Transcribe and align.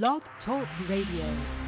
Blog 0.00 0.22
Talk 0.46 0.66
Radio. 0.88 1.61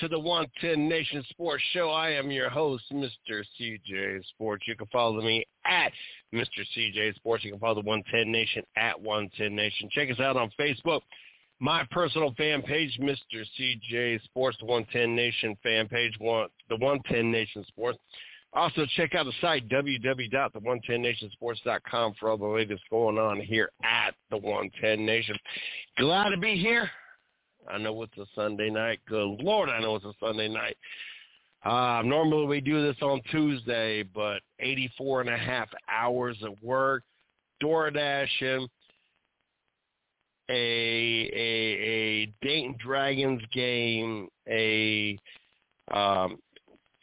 To 0.00 0.08
the 0.08 0.18
110 0.18 0.88
Nation 0.88 1.24
Sports 1.30 1.62
Show. 1.72 1.90
I 1.90 2.10
am 2.10 2.30
your 2.30 2.50
host, 2.50 2.84
Mr. 2.92 3.42
CJ 3.58 4.22
Sports. 4.28 4.64
You 4.66 4.76
can 4.76 4.86
follow 4.88 5.20
me 5.20 5.46
at 5.64 5.92
Mr. 6.34 6.64
CJ 6.76 7.14
Sports. 7.16 7.44
You 7.44 7.52
can 7.52 7.60
follow 7.60 7.76
the 7.76 7.88
110 7.88 8.30
Nation 8.30 8.62
at 8.76 9.00
110 9.00 9.54
Nation. 9.54 9.88
Check 9.92 10.10
us 10.10 10.20
out 10.20 10.36
on 10.36 10.50
Facebook. 10.58 11.00
My 11.58 11.86
personal 11.90 12.34
fan 12.36 12.60
page, 12.62 12.98
Mr. 13.00 13.44
CJ 13.58 14.22
Sports, 14.24 14.58
the 14.60 14.66
110 14.66 15.14
Nation 15.14 15.56
fan 15.62 15.88
page, 15.88 16.14
one, 16.18 16.48
the 16.68 16.76
110 16.76 17.30
Nation 17.30 17.64
Sports. 17.68 17.98
Also, 18.52 18.84
check 18.96 19.14
out 19.14 19.26
the 19.26 19.32
site, 19.40 19.68
www.the110nationsports.com 19.68 22.14
for 22.18 22.30
all 22.30 22.36
the 22.36 22.44
latest 22.44 22.82
going 22.90 23.16
on 23.18 23.40
here 23.40 23.70
at 23.84 24.16
the 24.30 24.36
110 24.36 25.06
Nation. 25.06 25.36
Glad 25.98 26.30
to 26.30 26.36
be 26.36 26.56
here. 26.56 26.90
I 27.68 27.78
know 27.78 28.02
it's 28.02 28.16
a 28.18 28.26
Sunday 28.34 28.70
night. 28.70 29.00
Good 29.08 29.40
Lord, 29.40 29.68
I 29.68 29.80
know 29.80 29.96
it's 29.96 30.04
a 30.04 30.12
Sunday 30.20 30.48
night. 30.48 30.76
Uh, 31.64 32.02
normally 32.04 32.46
we 32.46 32.60
do 32.60 32.82
this 32.82 32.96
on 33.02 33.20
Tuesday, 33.30 34.02
but 34.02 34.40
84 34.60 35.22
and 35.22 35.30
a 35.30 35.36
half 35.36 35.68
hours 35.90 36.38
of 36.42 36.54
work, 36.62 37.02
DoorDashing, 37.62 38.66
a, 40.48 40.52
a, 40.52 41.36
a 41.36 42.32
Dayton 42.40 42.76
Dragons 42.82 43.42
game, 43.52 44.28
a 44.48 45.18
um, 45.92 46.38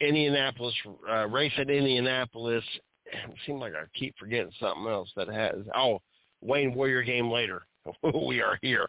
Indianapolis 0.00 0.74
uh, 1.08 1.28
race 1.28 1.52
at 1.56 1.70
Indianapolis. 1.70 2.64
It 3.06 3.34
seems 3.46 3.60
like 3.60 3.74
I 3.74 3.84
keep 3.98 4.16
forgetting 4.18 4.52
something 4.60 4.86
else 4.86 5.10
that 5.16 5.28
has. 5.28 5.54
Oh, 5.74 6.02
Wayne 6.42 6.74
Warrior 6.74 7.02
game 7.02 7.30
later. 7.30 7.62
we 8.26 8.42
are 8.42 8.58
here 8.60 8.88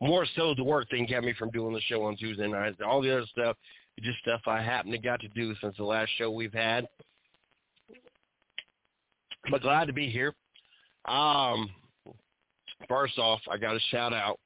more 0.00 0.26
so 0.36 0.54
the 0.54 0.64
work 0.64 0.88
thing 0.90 1.06
kept 1.06 1.24
me 1.24 1.34
from 1.38 1.50
doing 1.50 1.74
the 1.74 1.80
show 1.82 2.04
on 2.04 2.16
Tuesday 2.16 2.46
nights. 2.46 2.78
All 2.84 3.00
the 3.00 3.12
other 3.12 3.26
stuff, 3.30 3.56
just 4.00 4.18
stuff 4.18 4.42
I 4.46 4.60
happen 4.60 4.90
to 4.90 4.98
got 4.98 5.20
to 5.20 5.28
do 5.28 5.54
since 5.60 5.76
the 5.76 5.84
last 5.84 6.10
show 6.18 6.30
we've 6.30 6.52
had. 6.52 6.86
But 9.50 9.62
glad 9.62 9.86
to 9.86 9.92
be 9.92 10.10
here. 10.10 10.34
Um, 11.06 11.70
first 12.88 13.18
off, 13.18 13.40
I 13.50 13.56
got 13.56 13.76
a 13.76 13.80
shout 13.90 14.12
out 14.12 14.38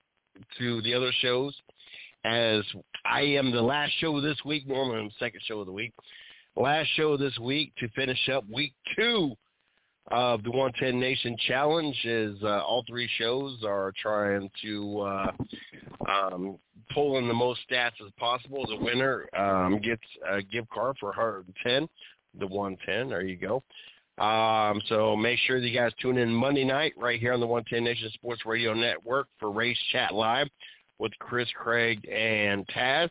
to 0.58 0.82
the 0.82 0.94
other 0.94 1.10
shows 1.20 1.54
as 2.24 2.62
I 3.04 3.22
am 3.22 3.50
the 3.50 3.62
last 3.62 3.92
show 3.98 4.20
this 4.20 4.36
week. 4.44 4.66
Normally 4.68 5.00
I'm 5.00 5.06
the 5.06 5.14
second 5.18 5.40
show 5.46 5.60
of 5.60 5.66
the 5.66 5.72
week. 5.72 5.92
Last 6.56 6.88
show 6.96 7.16
this 7.16 7.36
week 7.38 7.72
to 7.78 7.88
finish 7.90 8.28
up 8.28 8.44
week 8.52 8.74
two 8.96 9.34
of 10.10 10.42
the 10.42 10.50
110 10.50 10.98
Nation 10.98 11.36
Challenge 11.46 11.96
is 12.04 12.36
uh, 12.42 12.62
all 12.62 12.84
three 12.88 13.08
shows 13.16 13.58
are 13.64 13.92
trying 14.00 14.50
to 14.62 15.00
uh, 15.00 15.32
um, 16.08 16.58
pull 16.92 17.18
in 17.18 17.28
the 17.28 17.34
most 17.34 17.60
stats 17.70 17.92
as 18.04 18.12
possible. 18.18 18.66
The 18.66 18.76
winner 18.76 19.28
um, 19.36 19.80
gets 19.80 20.02
a 20.28 20.42
gift 20.42 20.68
card 20.70 20.96
for 20.98 21.06
110, 21.06 21.88
the 22.38 22.46
110. 22.46 23.08
There 23.08 23.22
you 23.22 23.36
go. 23.36 23.62
Um, 24.22 24.82
so 24.88 25.16
make 25.16 25.38
sure 25.46 25.60
that 25.60 25.66
you 25.66 25.78
guys 25.78 25.92
tune 26.02 26.18
in 26.18 26.34
Monday 26.34 26.64
night 26.64 26.92
right 26.96 27.18
here 27.18 27.32
on 27.32 27.40
the 27.40 27.46
110 27.46 27.84
Nation 27.84 28.10
Sports 28.14 28.44
Radio 28.44 28.74
Network 28.74 29.28
for 29.38 29.50
Race 29.50 29.78
Chat 29.92 30.12
Live 30.12 30.48
with 30.98 31.12
Chris 31.20 31.48
Craig 31.54 32.06
and 32.06 32.66
Taz. 32.68 33.08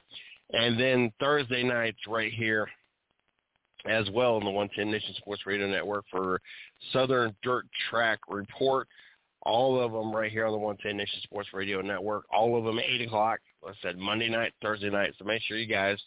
And 0.52 0.80
then 0.80 1.12
Thursday 1.20 1.64
nights 1.64 2.00
right 2.08 2.32
here 2.34 2.68
as 3.86 4.10
well 4.12 4.36
on 4.36 4.44
the 4.44 4.52
110 4.52 4.92
Nation 4.92 5.14
Sports 5.18 5.46
Radio 5.46 5.68
Network 5.68 6.06
for 6.12 6.42
Southern 6.92 7.36
Dirt 7.44 7.66
Track 7.90 8.20
Report. 8.28 8.88
All 9.44 9.80
of 9.80 9.94
them 9.94 10.14
right 10.14 10.32
here 10.32 10.46
on 10.46 10.52
the 10.52 10.58
110 10.58 10.98
Nation 10.98 11.22
Sports 11.24 11.50
Radio 11.54 11.82
Network. 11.82 12.26
All 12.32 12.58
of 12.58 12.66
them 12.66 12.80
at 12.80 12.86
8 12.86 13.02
o'clock. 13.02 13.40
Like 13.64 13.76
I 13.76 13.88
said, 13.88 13.98
Monday 13.98 14.30
night, 14.30 14.54
Thursday 14.62 14.90
night. 14.90 15.14
So 15.18 15.26
make 15.26 15.42
sure 15.44 15.58
you 15.58 15.66
guys, 15.66 15.98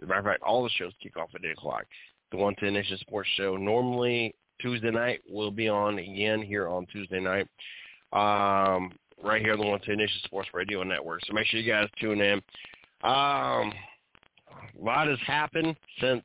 as 0.00 0.04
a 0.04 0.06
matter 0.06 0.20
of 0.20 0.26
fact, 0.26 0.42
all 0.42 0.62
the 0.62 0.70
shows 0.70 0.92
kick 1.02 1.16
off 1.16 1.30
at 1.34 1.44
8 1.44 1.52
o'clock. 1.52 1.84
The 2.30 2.36
110 2.36 2.72
Nation 2.72 2.98
Sports 2.98 3.28
Show 3.36 3.56
normally 3.56 4.34
Tuesday 4.60 4.90
night 4.90 5.20
will 5.28 5.50
be 5.50 5.68
on 5.68 5.98
again 5.98 6.42
here 6.42 6.68
on 6.68 6.86
Tuesday 6.86 7.20
night. 7.20 7.48
Um, 8.12 8.92
right 9.22 9.42
here 9.42 9.52
on 9.52 9.58
the 9.58 9.66
110 9.66 9.96
Nation 9.96 10.20
Sports 10.24 10.48
Radio 10.54 10.82
Network. 10.82 11.20
So 11.26 11.32
make 11.32 11.46
sure 11.46 11.60
you 11.60 11.70
guys 11.70 11.88
tune 12.00 12.20
in. 12.20 12.40
Um, 13.02 13.72
a 14.78 14.84
lot 14.84 15.08
has 15.08 15.18
happened 15.26 15.76
since 16.00 16.22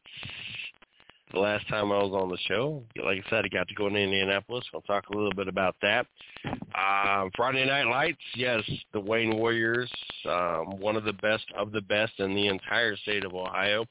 the 1.34 1.40
last 1.40 1.68
time 1.68 1.92
I 1.92 1.98
was 1.98 2.12
on 2.14 2.30
the 2.30 2.38
show. 2.48 2.84
Like 3.04 3.24
I 3.26 3.30
said, 3.30 3.46
I 3.46 3.48
got 3.48 3.68
to 3.68 3.76
go 3.76 3.90
to 3.90 3.96
Indianapolis. 3.96 4.66
I'll 4.74 4.82
talk 4.82 5.10
a 5.10 5.16
little 5.16 5.34
bit 5.34 5.48
about 5.48 5.76
that. 5.82 6.06
Um, 6.46 7.32
Friday 7.36 7.66
Night 7.66 7.88
Lights, 7.88 8.22
yes, 8.36 8.62
the 8.94 9.00
Wayne 9.00 9.38
Warriors, 9.38 9.92
um, 10.28 10.80
one 10.80 10.96
of 10.96 11.04
the 11.04 11.14
best 11.14 11.46
of 11.58 11.72
the 11.72 11.82
best 11.82 12.14
in 12.20 12.36
the 12.36 12.48
entire 12.48 12.96
state 12.98 13.26
of 13.26 13.34
Ohio. 13.34 13.86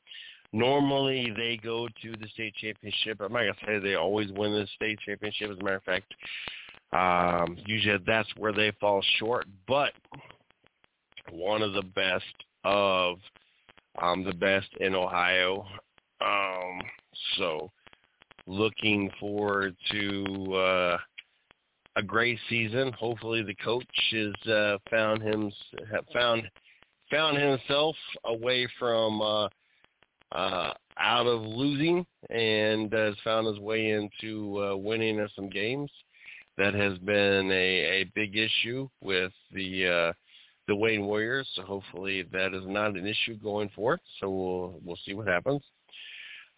Normally 0.53 1.33
they 1.37 1.59
go 1.63 1.87
to 2.03 2.13
the 2.21 2.29
state 2.35 2.55
championship. 2.57 3.21
I'm 3.21 3.33
not 3.33 3.41
to 3.43 3.55
say 3.67 3.79
they 3.79 3.95
always 3.95 4.31
win 4.33 4.53
the 4.53 4.67
state 4.75 4.99
championship. 5.07 5.51
As 5.51 5.59
a 5.59 5.65
matter 5.65 5.77
of 5.77 5.85
fact, 5.85 6.13
um, 6.93 7.57
usually 7.67 8.03
that's 8.07 8.29
where 8.37 8.53
they 8.53 8.73
fall 8.81 9.03
short. 9.19 9.47
But 9.69 9.93
one 11.31 11.63
of 11.63 11.73
the 11.73 11.83
best 11.83 12.25
of 12.65 13.19
um, 14.01 14.25
the 14.25 14.35
best 14.35 14.69
in 14.81 14.95
Ohio. 14.95 15.67
Um, 16.21 16.81
so 17.37 17.71
looking 18.47 19.11
forward 19.19 19.77
to 19.91 20.55
uh, 20.55 20.99
a 21.97 22.03
great 22.03 22.39
season. 22.49 22.93
Hopefully 22.93 23.43
the 23.43 23.55
coach 23.57 23.85
has 24.13 24.53
uh, 24.53 24.79
found 24.91 25.23
him 25.23 25.53
found 26.13 26.43
found 27.11 27.37
himself 27.37 27.97
away 28.25 28.69
from 28.79 29.21
uh, 29.21 29.49
uh, 30.33 30.73
out 30.99 31.27
of 31.27 31.43
losing 31.43 32.07
and 32.31 32.93
has 32.93 33.15
found 33.25 33.47
his 33.47 33.59
way 33.59 33.91
into 33.91 34.63
uh, 34.63 34.77
winning 34.77 35.27
some 35.35 35.49
games. 35.49 35.91
That 36.59 36.75
has 36.75 36.99
been 36.99 37.51
a, 37.51 38.03
a 38.03 38.11
big 38.15 38.37
issue 38.37 38.89
with 39.01 39.33
the 39.53 39.87
uh, 39.87 40.13
the 40.69 40.77
Wayne 40.77 41.07
Warriors. 41.07 41.49
So 41.55 41.63
hopefully 41.63 42.25
that 42.33 42.55
is 42.55 42.65
not 42.67 42.97
an 42.97 43.07
issue 43.07 43.37
going 43.39 43.71
forward. 43.71 44.01
So 44.21 44.29
we'll 44.31 44.81
we'll 44.85 44.99
see 45.07 45.15
what 45.15 45.27
happens. 45.27 45.63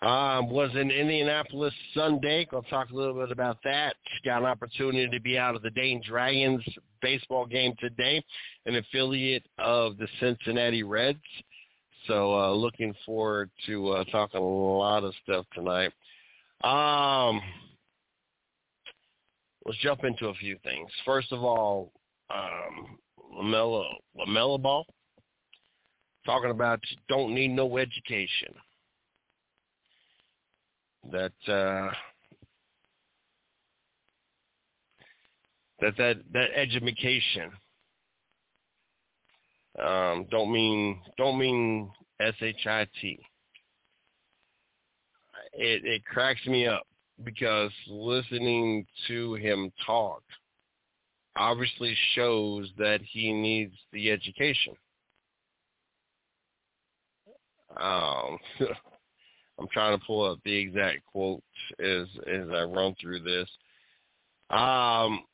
Um, 0.02 0.50
was 0.50 0.70
in 0.74 0.90
Indianapolis 0.90 1.72
Sunday. 1.94 2.44
I'll 2.52 2.62
talk 2.62 2.90
a 2.90 2.94
little 2.94 3.14
bit 3.14 3.30
about 3.30 3.58
that. 3.62 3.94
Got 4.24 4.42
an 4.42 4.46
opportunity 4.46 5.08
to 5.08 5.20
be 5.22 5.38
out 5.38 5.54
of 5.54 5.62
the 5.62 5.70
Dayton 5.70 6.02
Dragons 6.04 6.60
baseball 7.00 7.46
game 7.46 7.74
today, 7.78 8.24
an 8.66 8.74
affiliate 8.74 9.46
of 9.58 9.96
the 9.98 10.08
Cincinnati 10.18 10.82
Reds. 10.82 11.20
So 12.08 12.34
uh, 12.34 12.52
looking 12.52 12.92
forward 13.06 13.48
to 13.66 13.90
uh, 13.90 14.04
talking 14.10 14.40
a 14.40 14.44
lot 14.44 15.04
of 15.04 15.14
stuff 15.22 15.46
tonight. 15.54 15.92
Um, 16.64 17.40
let's 19.64 19.78
jump 19.82 20.02
into 20.02 20.26
a 20.26 20.34
few 20.34 20.58
things. 20.64 20.90
First 21.04 21.30
of 21.30 21.44
all, 21.44 21.92
um, 22.28 22.98
LaMelo, 23.38 23.84
LaMelo 24.18 24.60
Ball, 24.60 24.84
talking 26.26 26.50
about 26.50 26.80
don't 27.08 27.32
need 27.32 27.52
no 27.52 27.78
education. 27.78 28.52
That 31.10 31.32
uh, 31.48 31.90
that 35.80 35.96
that 35.98 36.16
that 36.32 36.48
education 36.54 37.50
um, 39.82 40.26
don't 40.30 40.52
mean 40.52 41.00
don't 41.18 41.38
mean 41.38 41.90
S 42.20 42.34
H 42.40 42.66
I 42.66 42.86
T. 43.00 43.18
It 45.54 45.84
it 45.84 46.04
cracks 46.04 46.44
me 46.46 46.66
up 46.66 46.86
because 47.24 47.72
listening 47.88 48.86
to 49.08 49.34
him 49.34 49.72
talk 49.84 50.22
obviously 51.36 51.96
shows 52.14 52.70
that 52.78 53.00
he 53.02 53.32
needs 53.32 53.74
the 53.92 54.10
education. 54.10 54.74
Um, 57.80 58.38
I'm 59.58 59.68
trying 59.72 59.98
to 59.98 60.04
pull 60.04 60.30
up 60.30 60.38
the 60.44 60.54
exact 60.54 61.04
quote 61.06 61.42
as 61.78 62.06
as 62.26 62.48
I 62.52 62.62
run 62.62 62.94
through 63.00 63.20
this. 63.20 63.48
Um, 64.50 65.24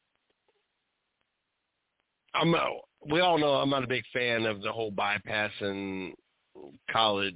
I'm 2.35 2.55
we 3.11 3.21
all 3.21 3.39
know 3.39 3.55
I'm 3.55 3.71
not 3.71 3.85
a 3.85 3.89
big 3.89 4.05
fan 4.13 4.45
of 4.45 4.63
the 4.63 4.73
whole 4.73 4.93
bypassing 4.93 6.13
college, 6.91 7.35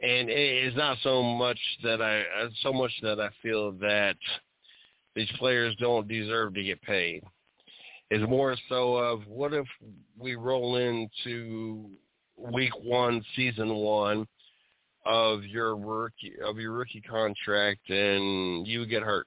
and 0.00 0.28
it's 0.28 0.76
not 0.76 0.98
so 1.02 1.22
much 1.22 1.58
that 1.82 2.02
I 2.02 2.22
so 2.62 2.72
much 2.72 2.92
that 3.02 3.20
I 3.20 3.28
feel 3.42 3.72
that 3.72 4.16
these 5.14 5.30
players 5.38 5.74
don't 5.80 6.06
deserve 6.06 6.54
to 6.54 6.62
get 6.62 6.80
paid. 6.82 7.22
It's 8.10 8.28
more 8.28 8.54
so 8.68 8.96
of 8.96 9.26
what 9.26 9.52
if 9.52 9.66
we 10.16 10.36
roll 10.36 10.76
into 10.76 11.90
week 12.36 12.72
one, 12.84 13.24
season 13.34 13.74
one 13.74 14.26
of 15.06 15.44
your 15.44 15.76
rookie 15.76 16.34
of 16.44 16.58
your 16.58 16.72
rookie 16.72 17.00
contract, 17.00 17.88
and 17.88 18.66
you 18.66 18.84
get 18.86 19.02
hurt. 19.02 19.26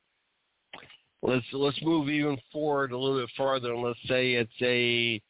Let's 1.22 1.46
let's 1.52 1.82
move 1.82 2.10
even 2.10 2.38
forward 2.52 2.92
a 2.92 2.98
little 2.98 3.20
bit 3.20 3.30
farther 3.36 3.74
and 3.74 3.84
let's 3.84 4.00
say 4.08 4.34
it's 4.34 4.52
a 4.62 5.22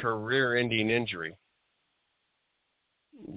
career 0.00 0.56
ending 0.56 0.90
injury. 0.90 1.34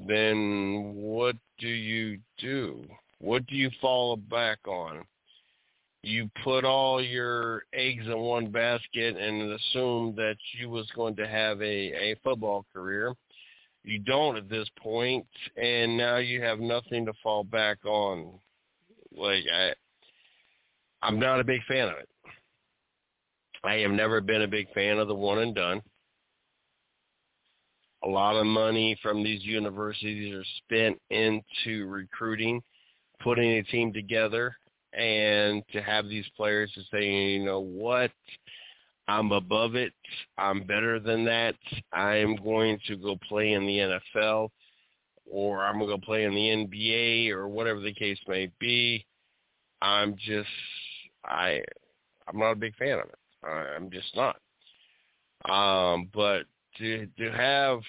Then 0.07 0.93
what 0.95 1.35
do 1.59 1.67
you 1.67 2.19
do? 2.37 2.85
What 3.19 3.45
do 3.47 3.55
you 3.55 3.69
fall 3.79 4.17
back 4.17 4.59
on? 4.67 5.05
You 6.03 6.29
put 6.43 6.65
all 6.65 7.01
your 7.01 7.63
eggs 7.73 8.05
in 8.05 8.17
one 8.19 8.51
basket 8.51 9.17
and 9.17 9.51
assume 9.51 10.15
that 10.17 10.35
you 10.59 10.69
was 10.69 10.87
going 10.95 11.15
to 11.15 11.27
have 11.27 11.61
a, 11.61 11.65
a 12.11 12.15
football 12.23 12.65
career 12.73 13.13
you 13.85 13.99
don't 13.99 14.37
at 14.37 14.49
this 14.49 14.67
point 14.79 15.25
and 15.57 15.95
now 15.95 16.17
you 16.17 16.41
have 16.41 16.59
nothing 16.59 17.05
to 17.05 17.13
fall 17.21 17.43
back 17.43 17.77
on 17.85 18.39
like 19.15 19.43
i 19.53 19.73
I'm 21.05 21.19
not 21.19 21.39
a 21.39 21.43
big 21.43 21.63
fan 21.67 21.87
of 21.87 21.97
it. 21.97 22.09
I 23.63 23.75
have 23.75 23.91
never 23.91 24.21
been 24.21 24.41
a 24.41 24.47
big 24.47 24.71
fan 24.73 24.97
of 24.97 25.07
the 25.07 25.13
one 25.13 25.39
and 25.39 25.53
done. 25.53 25.81
A 28.03 28.07
lot 28.07 28.35
of 28.35 28.47
money 28.47 28.97
from 29.03 29.23
these 29.23 29.43
universities 29.43 30.33
are 30.33 30.45
spent 30.57 30.99
into 31.11 31.85
recruiting, 31.87 32.61
putting 33.21 33.51
a 33.51 33.63
team 33.63 33.93
together, 33.93 34.55
and 34.93 35.63
to 35.73 35.81
have 35.81 36.07
these 36.07 36.25
players 36.35 36.71
to 36.73 36.81
say, 36.91 37.05
you 37.05 37.45
know 37.45 37.59
what, 37.59 38.11
I'm 39.07 39.31
above 39.31 39.75
it. 39.75 39.93
I'm 40.37 40.63
better 40.63 40.99
than 40.99 41.25
that. 41.25 41.55
I'm 41.93 42.35
going 42.37 42.79
to 42.87 42.95
go 42.95 43.17
play 43.27 43.53
in 43.53 43.65
the 43.65 43.99
NFL 44.17 44.49
or 45.29 45.63
I'm 45.63 45.79
going 45.79 45.99
to 45.99 46.05
play 46.05 46.23
in 46.23 46.33
the 46.33 46.67
NBA 46.67 47.29
or 47.29 47.47
whatever 47.47 47.79
the 47.79 47.93
case 47.93 48.19
may 48.27 48.51
be. 48.59 49.05
I'm 49.81 50.15
just 50.15 50.49
I 51.25 51.61
I'm 52.27 52.39
not 52.39 52.51
a 52.51 52.55
big 52.55 52.75
fan 52.75 52.99
of 52.99 53.09
it. 53.09 53.47
I'm 53.47 53.91
just 53.91 54.15
not. 54.15 54.37
Um, 55.49 56.09
but 56.13 56.43
to 56.77 57.07
to 57.17 57.31
have 57.31 57.79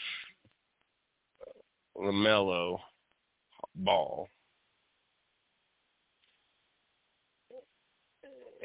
LaMelo 1.96 2.78
Ball, 3.76 4.28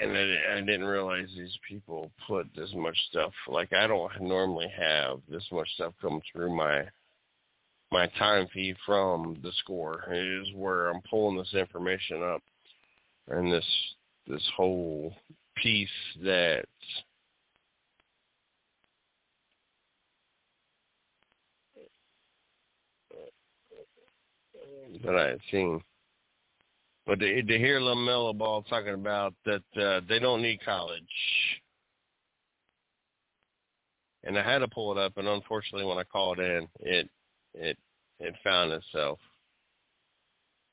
and 0.01 0.18
I, 0.18 0.57
I 0.57 0.62
didn't 0.62 0.86
realize 0.86 1.27
these 1.36 1.57
people 1.68 2.12
put 2.27 2.48
this 2.56 2.71
much 2.75 2.98
stuff. 3.09 3.31
Like 3.48 3.71
I 3.74 3.88
don't 3.88 4.12
normally 4.21 4.71
have 4.77 5.19
this 5.30 5.45
much 5.51 5.69
stuff 5.75 5.94
come 6.01 6.21
through 6.31 6.56
my 6.56 6.86
my 7.92 8.07
time 8.18 8.48
feed 8.53 8.77
from 8.86 9.38
the 9.44 9.51
score. 9.59 10.03
It 10.09 10.48
is 10.48 10.53
where 10.56 10.89
I'm 10.89 11.01
pulling 11.09 11.38
this 11.38 11.53
information 11.53 12.24
up, 12.24 12.42
and 13.27 13.51
this 13.51 13.65
this 14.27 14.48
whole 14.56 15.13
piece 15.56 15.89
that 16.24 16.65
that 25.03 25.15
I 25.15 25.27
had 25.29 25.39
seen. 25.51 25.81
But 27.12 27.20
to, 27.20 27.44
to 27.44 27.58
hear 27.58 27.82
LaMelo 27.82 28.38
Ball 28.38 28.62
talking 28.62 28.94
about 28.94 29.34
that 29.44 29.63
uh, 29.75 30.00
they 30.08 30.18
don't 30.18 30.41
need 30.41 30.63
college, 30.63 31.03
and 34.24 34.39
I 34.39 34.41
had 34.50 34.60
to 34.60 34.70
pull 34.70 34.94
it 34.94 34.98
up, 34.98 35.18
and 35.18 35.27
unfortunately, 35.27 35.86
when 35.86 35.98
I 35.98 36.06
called 36.06 36.39
in, 36.39 36.70
it 36.80 37.10
it 37.53 37.77
it 38.22 38.34
found 38.46 38.72
itself 38.72 39.20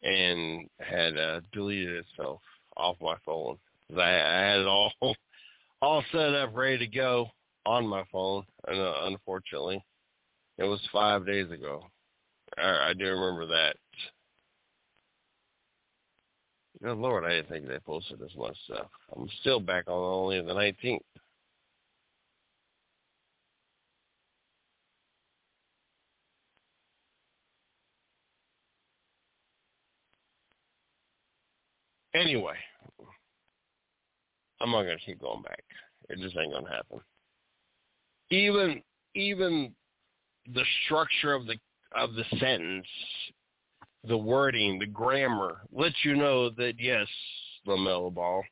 and 0.05 0.69
had 0.79 1.19
uh, 1.19 1.41
deleted 1.53 2.05
itself 2.07 2.41
off 2.77 2.95
my 3.01 3.17
phone. 3.27 3.59
I, 3.97 4.03
I 4.03 4.41
had 4.41 4.61
it 4.61 4.69
all 4.69 4.93
all 5.83 6.05
set 6.13 6.35
up, 6.35 6.55
ready 6.55 6.79
to 6.79 6.87
go 6.87 7.31
on 7.67 7.85
my 7.85 8.05
phone, 8.13 8.45
and 8.69 8.79
uh, 8.79 8.95
unfortunately, 9.07 9.85
it 10.57 10.63
was 10.63 10.79
five 10.93 11.27
days 11.27 11.51
ago. 11.51 11.83
I, 12.57 12.91
I 12.91 12.93
do 12.97 13.07
remember 13.07 13.47
that. 13.47 13.75
Good 16.83 16.97
Lord, 16.97 17.25
I 17.25 17.31
didn't 17.31 17.49
think 17.49 17.67
they 17.67 17.79
posted 17.81 18.21
this 18.21 18.35
much 18.37 18.57
stuff. 18.65 18.87
I'm 19.17 19.29
still 19.41 19.59
back 19.59 19.89
on 19.89 19.95
only 19.95 20.41
the 20.41 20.55
19th. 20.55 21.01
Anyway, 32.15 32.55
I'm 34.61 34.71
not 34.71 34.83
gonna 34.83 34.97
keep 35.05 35.21
going 35.21 35.43
back. 35.43 35.63
It 36.09 36.19
just 36.21 36.37
ain't 36.37 36.53
gonna 36.53 36.69
happen. 36.69 37.01
Even 38.31 38.83
even 39.15 39.75
the 40.55 40.65
structure 40.85 41.35
of 41.35 41.47
the 41.47 41.57
of 41.95 42.15
the 42.15 42.25
sentence, 42.39 42.87
the 44.09 44.17
wording, 44.17 44.79
the 44.79 44.87
grammar 44.87 45.59
lets 45.73 45.97
you 46.05 46.17
know 46.17 46.51
that 46.51 46.75
yes, 46.79 47.07
LaMelo 47.67 48.13
Ball, 48.13 48.43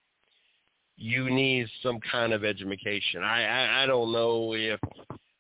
you 0.97 1.31
need 1.31 1.67
some 1.83 1.99
kind 2.01 2.33
of 2.33 2.45
education. 2.45 3.23
I, 3.23 3.45
I 3.45 3.83
I 3.83 3.87
don't 3.87 4.13
know 4.13 4.55
if 4.55 4.81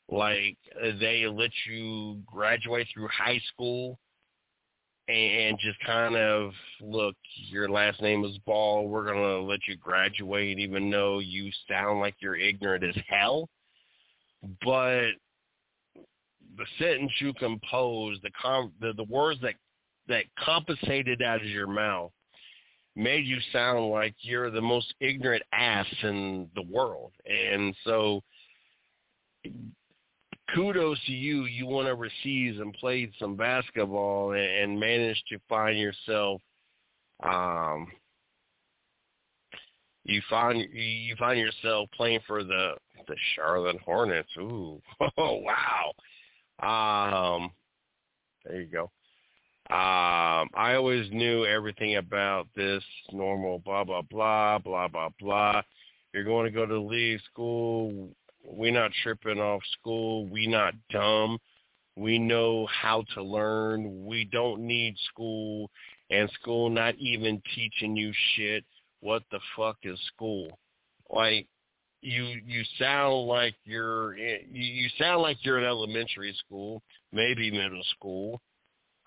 like 0.08 0.56
they 1.00 1.26
let 1.26 1.50
you 1.68 2.20
graduate 2.26 2.86
through 2.92 3.08
high 3.08 3.40
school 3.52 3.98
and 5.08 5.58
just 5.58 5.78
kind 5.86 6.16
of 6.16 6.52
look, 6.80 7.14
your 7.48 7.68
last 7.68 8.02
name 8.02 8.24
is 8.24 8.38
Ball. 8.44 8.88
We're 8.88 9.06
gonna 9.06 9.40
let 9.40 9.60
you 9.68 9.76
graduate, 9.76 10.58
even 10.58 10.90
though 10.90 11.20
you 11.20 11.50
sound 11.68 12.00
like 12.00 12.16
you're 12.20 12.36
ignorant 12.36 12.84
as 12.84 12.96
hell. 13.08 13.48
But 14.64 15.12
the 16.56 16.66
sentence 16.78 17.12
you 17.20 17.34
compose 17.34 18.18
the 18.22 18.30
com- 18.40 18.72
the, 18.80 18.92
the 18.94 19.04
words 19.04 19.40
that 19.42 19.54
that 20.08 20.24
compensated 20.38 21.22
out 21.22 21.40
of 21.40 21.46
your 21.46 21.66
mouth 21.66 22.12
made 22.94 23.26
you 23.26 23.38
sound 23.52 23.90
like 23.90 24.14
you're 24.20 24.50
the 24.50 24.60
most 24.60 24.94
ignorant 25.00 25.42
ass 25.52 25.86
in 26.02 26.48
the 26.54 26.62
world. 26.62 27.12
And 27.26 27.74
so 27.84 28.22
kudos 30.54 30.98
to 31.06 31.12
you. 31.12 31.44
You 31.44 31.66
went 31.66 31.88
overseas 31.88 32.58
and 32.58 32.72
played 32.74 33.12
some 33.18 33.36
basketball 33.36 34.32
and, 34.32 34.78
managed 34.78 35.24
to 35.28 35.38
find 35.48 35.78
yourself 35.78 36.40
um 37.22 37.86
you 40.04 40.20
find 40.28 40.68
you 40.72 41.16
find 41.16 41.38
yourself 41.40 41.88
playing 41.96 42.20
for 42.26 42.44
the 42.44 42.74
the 43.08 43.16
Charlotte 43.34 43.80
Hornets. 43.84 44.28
Ooh. 44.38 44.80
Oh 45.16 45.42
wow. 45.42 47.34
Um 47.36 47.50
there 48.44 48.60
you 48.60 48.66
go. 48.66 48.90
Um, 49.68 50.48
I 50.54 50.74
always 50.76 51.10
knew 51.10 51.44
everything 51.44 51.96
about 51.96 52.46
this 52.54 52.84
normal 53.10 53.58
blah 53.58 53.82
blah 53.82 54.02
blah 54.02 54.58
blah 54.58 54.86
blah 54.86 55.08
blah. 55.18 55.62
You're 56.14 56.22
going 56.22 56.44
to 56.44 56.52
go 56.52 56.66
to 56.66 56.78
leave 56.78 57.18
school. 57.28 58.10
We 58.48 58.70
not 58.70 58.92
tripping 59.02 59.40
off 59.40 59.62
school. 59.72 60.28
We 60.28 60.46
not 60.46 60.74
dumb. 60.90 61.38
We 61.96 62.16
know 62.16 62.66
how 62.66 63.02
to 63.14 63.22
learn. 63.24 64.06
We 64.06 64.24
don't 64.24 64.60
need 64.60 64.94
school, 65.10 65.68
and 66.10 66.30
school 66.40 66.70
not 66.70 66.94
even 66.98 67.42
teaching 67.52 67.96
you 67.96 68.12
shit. 68.36 68.64
What 69.00 69.24
the 69.32 69.40
fuck 69.56 69.78
is 69.82 69.98
school? 70.14 70.60
Like 71.10 71.48
you 72.02 72.22
you 72.46 72.62
sound 72.78 73.26
like 73.26 73.56
you're 73.64 74.16
you, 74.16 74.38
you 74.52 74.88
sound 74.96 75.22
like 75.22 75.38
you're 75.40 75.58
in 75.58 75.64
elementary 75.64 76.36
school, 76.38 76.84
maybe 77.10 77.50
middle 77.50 77.82
school 77.96 78.40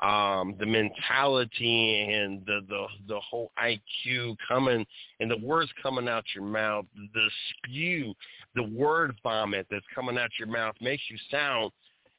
um, 0.01 0.55
the 0.59 0.65
mentality 0.65 2.09
and 2.09 2.45
the, 2.45 2.61
the 2.69 2.85
the 3.07 3.19
whole 3.19 3.51
IQ 3.61 4.37
coming 4.47 4.85
and 5.19 5.29
the 5.29 5.37
words 5.37 5.69
coming 5.83 6.07
out 6.07 6.23
your 6.33 6.45
mouth, 6.45 6.85
the 7.13 7.29
spew, 7.49 8.13
the 8.55 8.63
word 8.63 9.15
vomit 9.23 9.67
that's 9.69 9.85
coming 9.93 10.17
out 10.17 10.29
your 10.39 10.47
mouth 10.47 10.75
makes 10.79 11.03
you 11.09 11.17
sound 11.29 11.71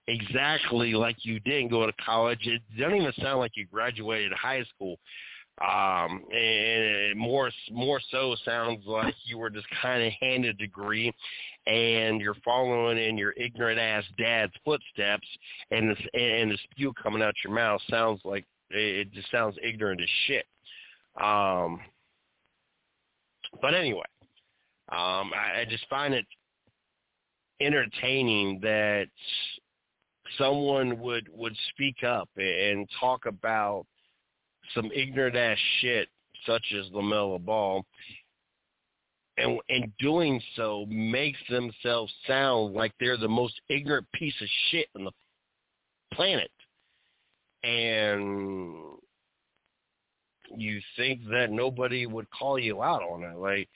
exactly 0.09 0.93
like 0.93 1.17
you 1.25 1.41
didn't 1.41 1.69
go 1.69 1.87
to 1.87 1.93
college. 2.05 2.41
It 2.47 2.61
doesn't 2.79 2.97
even 2.97 3.13
sound 3.23 3.39
like 3.39 3.53
you 3.55 3.67
graduated 3.67 4.33
high 4.33 4.65
school. 4.75 4.99
Um, 5.61 6.25
and 6.33 7.19
more 7.19 7.51
more 7.71 8.01
so 8.11 8.35
sounds 8.47 8.87
like 8.87 9.15
you 9.27 9.37
were 9.37 9.51
just 9.51 9.67
kind 9.83 10.03
of 10.03 10.13
handed 10.19 10.55
a 10.55 10.59
degree 10.59 11.13
and 11.67 12.21
you're 12.21 12.37
following 12.43 12.97
in 12.97 13.19
your 13.19 13.33
ignorant 13.37 13.79
ass 13.79 14.05
dad's 14.17 14.53
footsteps, 14.65 15.27
and 15.71 15.91
the 15.91 16.19
and 16.19 16.51
the 16.51 16.59
spew 16.65 16.93
coming 16.95 17.23
out 17.23 17.35
your 17.45 17.53
mouth 17.53 17.81
sounds 17.91 18.21
like 18.25 18.47
it 18.71 19.13
just 19.13 19.31
sounds 19.31 19.57
ignorant 19.63 20.01
as 20.01 20.09
shit. 20.27 20.47
Um, 21.21 21.81
but 23.61 23.75
anyway, 23.75 24.01
um, 24.91 25.33
I, 25.35 25.61
I 25.61 25.67
just 25.69 25.87
find 25.89 26.15
it 26.15 26.27
entertaining 27.61 28.61
that 28.63 29.09
someone 30.39 30.99
would 31.01 31.29
would 31.33 31.57
speak 31.71 32.03
up 32.05 32.29
and 32.37 32.89
talk 32.99 33.27
about 33.27 33.87
some 34.75 34.91
ignorant 34.95 35.37
ass 35.37 35.59
shit 35.81 36.09
such 36.47 36.65
as 36.79 36.87
LaMelo 36.93 37.45
Ball 37.45 37.85
and 39.41 39.59
in 39.69 39.93
doing 39.99 40.41
so 40.57 40.87
makes 40.89 41.39
themselves 41.49 42.13
sound 42.27 42.75
like 42.75 42.93
they're 43.01 43.17
the 43.17 43.29
most 43.29 43.61
ignorant 43.69 44.07
piece 44.13 44.35
of 44.41 44.49
shit 44.71 44.89
on 44.97 45.05
the 45.05 45.13
planet. 46.13 46.51
And 47.63 48.97
you 50.57 50.81
think 50.97 51.21
that 51.31 51.51
nobody 51.51 52.07
would 52.07 52.31
call 52.31 52.59
you 52.59 52.83
out 52.83 53.03
on 53.03 53.23
it. 53.23 53.37
Like, 53.37 53.69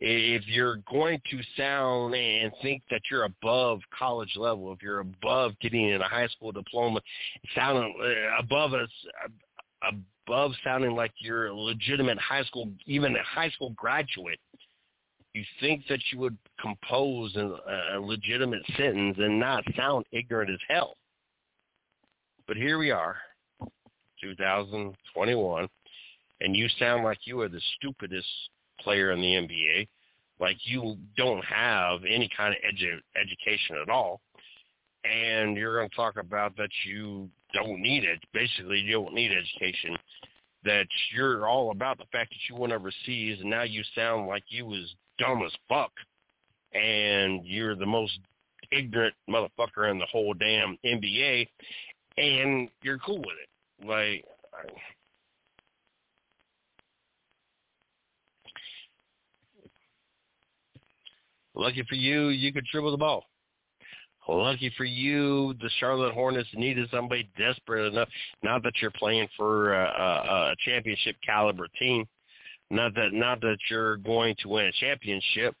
if 0.00 0.42
you're 0.46 0.78
going 0.90 1.20
to 1.30 1.40
sound 1.56 2.14
and 2.14 2.52
think 2.60 2.82
that 2.90 3.00
you're 3.10 3.24
above 3.24 3.80
college 3.96 4.32
level, 4.36 4.72
if 4.72 4.82
you're 4.82 5.00
above 5.00 5.52
getting 5.60 5.88
in 5.90 6.02
a 6.02 6.08
high 6.08 6.26
school 6.28 6.52
diploma, 6.52 7.00
sounding 7.54 7.94
uh, 8.02 8.42
above 8.42 8.74
us, 8.74 8.90
above 9.88 10.52
sounding 10.64 10.94
like 10.94 11.12
you're 11.18 11.46
a 11.48 11.54
legitimate 11.54 12.18
high 12.18 12.44
school, 12.44 12.70
even 12.86 13.14
a 13.16 13.22
high 13.22 13.50
school 13.50 13.70
graduate, 13.76 14.40
you 15.34 15.44
think 15.60 15.82
that 15.88 16.00
you 16.12 16.18
would 16.20 16.36
compose 16.60 17.34
a, 17.36 17.96
a 17.96 18.00
legitimate 18.00 18.62
sentence 18.76 19.16
and 19.18 19.38
not 19.38 19.64
sound 19.76 20.06
ignorant 20.12 20.50
as 20.50 20.60
hell. 20.68 20.96
But 22.46 22.56
here 22.56 22.78
we 22.78 22.90
are, 22.90 23.16
2021, 24.20 25.68
and 26.40 26.56
you 26.56 26.68
sound 26.78 27.04
like 27.04 27.18
you 27.24 27.40
are 27.40 27.48
the 27.48 27.60
stupidest 27.76 28.28
player 28.80 29.12
in 29.12 29.20
the 29.20 29.26
NBA, 29.26 29.88
like 30.40 30.56
you 30.64 30.96
don't 31.16 31.44
have 31.44 32.00
any 32.04 32.28
kind 32.36 32.54
of 32.54 32.60
edu- 32.62 33.00
education 33.20 33.76
at 33.82 33.88
all, 33.88 34.20
and 35.04 35.56
you're 35.56 35.78
going 35.78 35.88
to 35.88 35.96
talk 35.96 36.16
about 36.16 36.56
that 36.56 36.70
you 36.86 37.28
don't 37.54 37.80
need 37.80 38.04
it. 38.04 38.18
Basically, 38.32 38.78
you 38.78 38.92
don't 38.92 39.14
need 39.14 39.32
education. 39.32 39.96
That 40.64 40.86
you're 41.14 41.46
all 41.46 41.70
about 41.70 41.98
the 41.98 42.06
fact 42.10 42.30
that 42.30 42.48
you 42.48 42.60
went 42.60 42.72
overseas, 42.72 43.38
and 43.40 43.50
now 43.50 43.62
you 43.62 43.82
sound 43.94 44.26
like 44.26 44.44
you 44.48 44.66
was 44.66 44.94
dumb 45.18 45.42
as 45.44 45.52
fuck, 45.68 45.92
and 46.72 47.44
you're 47.44 47.76
the 47.76 47.86
most 47.86 48.18
ignorant 48.72 49.14
motherfucker 49.28 49.90
in 49.90 49.98
the 49.98 50.06
whole 50.10 50.34
damn 50.34 50.78
NBA, 50.84 51.46
and 52.16 52.68
you're 52.82 52.98
cool 52.98 53.18
with 53.18 53.36
it. 53.42 53.86
Like, 53.86 54.24
lucky 61.54 61.84
for 61.88 61.94
you, 61.94 62.28
you 62.28 62.52
could 62.52 62.64
dribble 62.72 62.90
the 62.90 62.96
ball. 62.96 63.24
Lucky 64.28 64.72
for 64.76 64.84
you, 64.84 65.54
the 65.60 65.70
Charlotte 65.78 66.14
Hornets 66.14 66.48
needed 66.54 66.88
somebody 66.90 67.28
desperate 67.36 67.92
enough. 67.92 68.08
Not 68.42 68.62
that 68.62 68.72
you're 68.80 68.90
playing 68.92 69.28
for 69.36 69.74
a, 69.74 69.84
a, 69.84 70.52
a 70.52 70.54
championship 70.64 71.16
caliber 71.24 71.68
team, 71.78 72.06
not 72.70 72.94
that 72.94 73.12
not 73.12 73.40
that 73.42 73.58
you're 73.70 73.98
going 73.98 74.34
to 74.40 74.48
win 74.48 74.66
a 74.66 74.72
championship, 74.72 75.54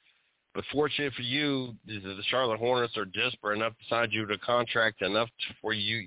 but 0.54 0.64
fortunate 0.72 1.12
for 1.14 1.22
you, 1.22 1.74
the 1.84 2.22
Charlotte 2.30 2.58
Hornets 2.58 2.96
are 2.96 3.04
desperate 3.04 3.56
enough 3.56 3.72
to 3.72 3.84
sign 3.88 4.08
you 4.12 4.24
to 4.26 4.38
contract 4.38 5.02
enough 5.02 5.28
for 5.60 5.72
you. 5.72 6.06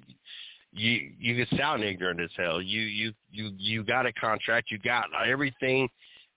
You 0.72 1.12
you 1.20 1.36
could 1.36 1.58
sound 1.58 1.84
ignorant 1.84 2.22
as 2.22 2.30
hell. 2.36 2.62
You 2.62 2.82
you 2.82 3.14
you 3.32 3.52
you 3.58 3.84
got 3.84 4.06
a 4.06 4.14
contract. 4.14 4.72
You 4.72 4.80
got 4.80 5.06
everything 5.26 5.90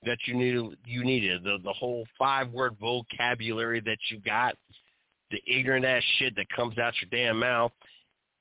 that 0.05 0.19
you 0.27 0.35
needed. 0.35 0.77
You 0.85 1.05
needed 1.05 1.45
the 1.45 1.59
the 1.63 1.73
whole 1.73 2.05
five 2.19 2.51
word 2.51 2.77
vocabulary 2.81 3.81
that 3.81 3.99
you 4.11 4.19
got. 4.21 4.57
The 5.31 5.43
ignorant 5.47 5.85
ass 5.85 6.03
shit 6.19 6.35
that 6.37 6.49
comes 6.55 6.79
out 6.79 6.95
your 7.01 7.11
damn 7.11 7.39
mouth, 7.39 7.73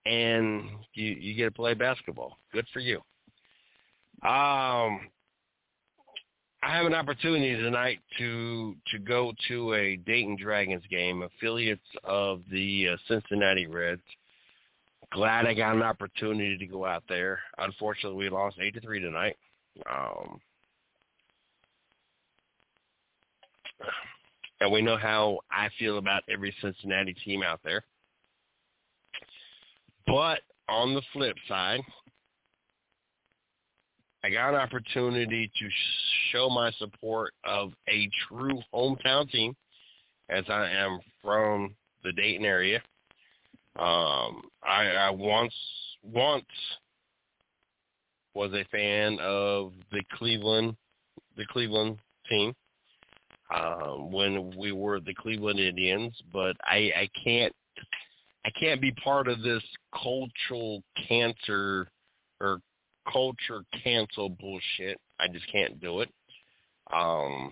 and 0.05 0.69
you 0.93 1.05
you 1.19 1.35
get 1.35 1.45
to 1.45 1.51
play 1.51 1.73
basketball. 1.73 2.37
Good 2.51 2.65
for 2.73 2.79
you. 2.79 2.97
Um, 4.21 5.01
I 6.61 6.75
have 6.75 6.85
an 6.85 6.93
opportunity 6.93 7.55
tonight 7.55 7.99
to 8.17 8.75
to 8.91 8.99
go 8.99 9.33
to 9.47 9.73
a 9.75 9.95
Dayton 9.97 10.35
Dragons 10.41 10.83
game, 10.89 11.21
affiliates 11.21 11.85
of 12.03 12.41
the 12.51 12.89
uh, 12.89 12.97
Cincinnati 13.07 13.65
Reds. 13.67 14.01
Glad 15.11 15.47
I 15.47 15.53
got 15.53 15.75
an 15.75 15.83
opportunity 15.83 16.57
to 16.57 16.67
go 16.67 16.85
out 16.85 17.03
there. 17.07 17.39
Unfortunately, 17.57 18.17
we 18.17 18.29
lost 18.29 18.57
eight 18.61 18.73
to 18.73 18.81
three 18.81 18.99
tonight. 18.99 19.37
Um, 19.89 20.39
and 24.61 24.71
we 24.71 24.81
know 24.81 24.97
how 24.97 25.39
I 25.51 25.69
feel 25.77 25.97
about 25.97 26.23
every 26.29 26.53
Cincinnati 26.61 27.13
team 27.25 27.43
out 27.43 27.59
there. 27.63 27.83
But 30.05 30.41
on 30.67 30.93
the 30.93 31.01
flip 31.13 31.35
side, 31.47 31.81
I 34.23 34.29
got 34.29 34.49
an 34.49 34.55
opportunity 34.55 35.49
to 35.59 35.69
show 36.31 36.49
my 36.49 36.71
support 36.71 37.33
of 37.45 37.71
a 37.87 38.09
true 38.27 38.59
hometown 38.73 39.29
team, 39.31 39.55
as 40.29 40.43
I 40.49 40.69
am 40.69 40.99
from 41.23 41.75
the 42.03 42.11
Dayton 42.11 42.45
area. 42.45 42.81
Um, 43.77 44.41
I, 44.61 44.87
I 44.97 45.09
once 45.11 45.53
once 46.03 46.45
was 48.33 48.51
a 48.53 48.65
fan 48.71 49.17
of 49.21 49.73
the 49.91 50.03
Cleveland 50.17 50.75
the 51.37 51.45
Cleveland 51.45 51.97
team 52.29 52.53
um, 53.53 54.11
when 54.11 54.53
we 54.57 54.71
were 54.71 54.99
the 54.99 55.13
Cleveland 55.13 55.59
Indians, 55.59 56.15
but 56.31 56.55
I, 56.63 56.91
I 56.95 57.09
can't 57.23 57.53
I 58.45 58.51
can't 58.59 58.81
be 58.81 58.91
part 58.91 59.27
of 59.27 59.41
this 59.41 59.63
cultural 60.01 60.81
cancer 61.07 61.89
or 62.39 62.61
culture 63.11 63.63
cancel 63.83 64.29
bullshit. 64.29 64.99
I 65.19 65.27
just 65.27 65.45
can't 65.51 65.79
do 65.81 66.01
it. 66.01 66.09
Um, 66.91 67.51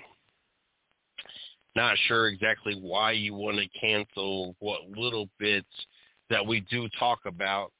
not 1.75 1.97
sure 2.07 2.27
exactly 2.27 2.75
why 2.81 3.11
you 3.11 3.33
want 3.33 3.57
to 3.57 3.79
cancel 3.79 4.55
what 4.59 4.81
little 4.89 5.29
bits 5.39 5.67
that 6.29 6.45
we 6.45 6.61
do 6.71 6.87
talk 6.97 7.19
about 7.25 7.71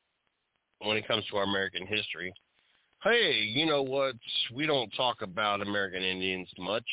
when 0.80 0.98
it 0.98 1.08
comes 1.08 1.26
to 1.28 1.38
our 1.38 1.44
American 1.44 1.88
history. 1.88 2.32
Hey, 3.04 3.42
you 3.42 3.66
know 3.66 3.82
what? 3.82 4.16
We 4.54 4.66
don't 4.66 4.92
talk 4.92 5.22
about 5.22 5.62
American 5.62 6.04
Indians 6.04 6.50
much, 6.60 6.86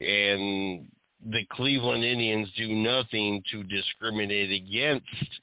and 0.00 0.88
the 1.26 1.44
Cleveland 1.52 2.04
Indians 2.04 2.48
do 2.56 2.68
nothing 2.68 3.42
to 3.50 3.62
discriminate 3.64 4.52
against 4.52 5.40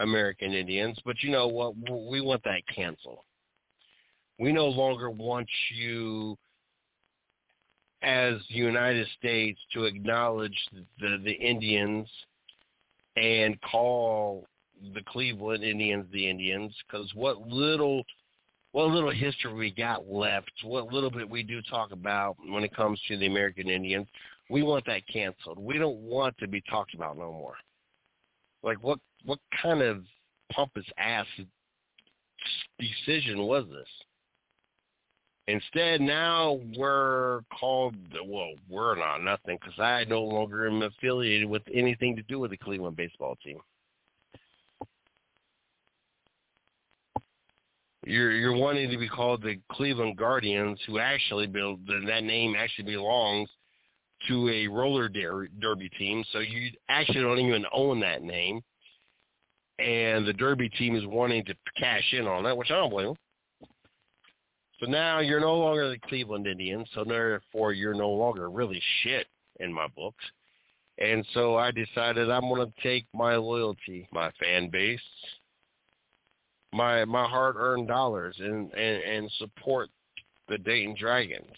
American 0.00 0.52
Indians. 0.52 0.98
But 1.04 1.16
you 1.22 1.30
know 1.30 1.46
what? 1.46 1.74
We 1.76 2.20
want 2.20 2.42
that 2.44 2.62
canceled. 2.74 3.20
We 4.38 4.52
no 4.52 4.66
longer 4.66 5.10
want 5.10 5.48
you 5.74 6.36
as 8.02 8.34
the 8.50 8.56
United 8.56 9.06
States 9.18 9.58
to 9.72 9.84
acknowledge 9.84 10.58
the, 11.00 11.18
the 11.24 11.32
Indians 11.32 12.08
and 13.16 13.58
call 13.62 14.46
the 14.92 15.02
Cleveland 15.06 15.64
Indians 15.64 16.06
the 16.12 16.28
Indians 16.28 16.74
because 16.86 17.10
what 17.14 17.46
little 17.48 18.02
what 18.74 18.90
little 18.90 19.12
history 19.12 19.52
we 19.52 19.70
got 19.70 20.10
left, 20.10 20.50
what 20.64 20.92
little 20.92 21.08
bit 21.08 21.30
we 21.30 21.44
do 21.44 21.62
talk 21.62 21.92
about 21.92 22.34
when 22.48 22.64
it 22.64 22.74
comes 22.74 23.00
to 23.06 23.16
the 23.16 23.26
American 23.26 23.68
Indians, 23.68 24.08
we 24.50 24.64
want 24.64 24.84
that 24.86 25.06
canceled. 25.06 25.60
We 25.60 25.78
don't 25.78 25.98
want 25.98 26.36
to 26.38 26.48
be 26.48 26.60
talked 26.62 26.92
about 26.92 27.16
no 27.16 27.30
more. 27.30 27.54
Like 28.64 28.78
what 28.82 28.98
what 29.24 29.38
kind 29.62 29.80
of 29.80 30.02
pompous 30.50 30.86
ass 30.98 31.24
decision 32.80 33.44
was 33.44 33.64
this? 33.70 33.86
Instead, 35.46 36.00
now 36.00 36.58
we're 36.76 37.42
called, 37.60 37.94
well, 38.26 38.54
we're 38.68 38.96
not 38.96 39.18
nothing 39.18 39.56
because 39.60 39.78
I 39.78 40.04
no 40.08 40.22
longer 40.22 40.66
am 40.66 40.82
affiliated 40.82 41.48
with 41.48 41.62
anything 41.72 42.16
to 42.16 42.22
do 42.22 42.40
with 42.40 42.50
the 42.50 42.56
Cleveland 42.56 42.96
baseball 42.96 43.36
team. 43.44 43.60
You're 48.06 48.32
you're 48.32 48.56
wanting 48.56 48.90
to 48.90 48.98
be 48.98 49.08
called 49.08 49.42
the 49.42 49.58
Cleveland 49.72 50.16
Guardians, 50.16 50.78
who 50.86 50.98
actually 50.98 51.46
build 51.46 51.80
that 51.86 52.24
name 52.24 52.54
actually 52.56 52.92
belongs 52.92 53.48
to 54.28 54.48
a 54.48 54.66
roller 54.66 55.08
derby 55.08 55.88
team, 55.98 56.24
so 56.32 56.38
you 56.38 56.70
actually 56.88 57.20
don't 57.20 57.38
even 57.38 57.64
own 57.72 58.00
that 58.00 58.22
name. 58.22 58.62
And 59.78 60.26
the 60.26 60.32
derby 60.32 60.68
team 60.68 60.96
is 60.96 61.04
wanting 61.06 61.44
to 61.46 61.54
cash 61.76 62.12
in 62.12 62.26
on 62.26 62.44
that, 62.44 62.56
which 62.56 62.70
I 62.70 62.76
don't 62.76 62.90
blame 62.90 63.08
them. 63.08 63.16
So 64.80 64.86
now 64.86 65.20
you're 65.20 65.40
no 65.40 65.56
longer 65.56 65.88
the 65.88 65.98
Cleveland 65.98 66.46
Indians, 66.46 66.88
so 66.94 67.04
therefore 67.04 67.72
you're 67.72 67.94
no 67.94 68.10
longer 68.10 68.50
really 68.50 68.80
shit 69.02 69.26
in 69.60 69.72
my 69.72 69.86
books. 69.96 70.24
And 70.98 71.26
so 71.34 71.56
I 71.56 71.70
decided 71.70 72.30
I'm 72.30 72.48
going 72.48 72.66
to 72.66 72.82
take 72.82 73.06
my 73.14 73.36
loyalty, 73.36 74.08
my 74.12 74.30
fan 74.38 74.68
base, 74.70 75.00
my 76.74 77.04
my 77.04 77.26
hard-earned 77.26 77.88
dollars, 77.88 78.36
and, 78.38 78.72
and, 78.74 79.02
and 79.02 79.30
support 79.38 79.90
the 80.48 80.58
Dayton 80.58 80.96
Dragons, 80.98 81.56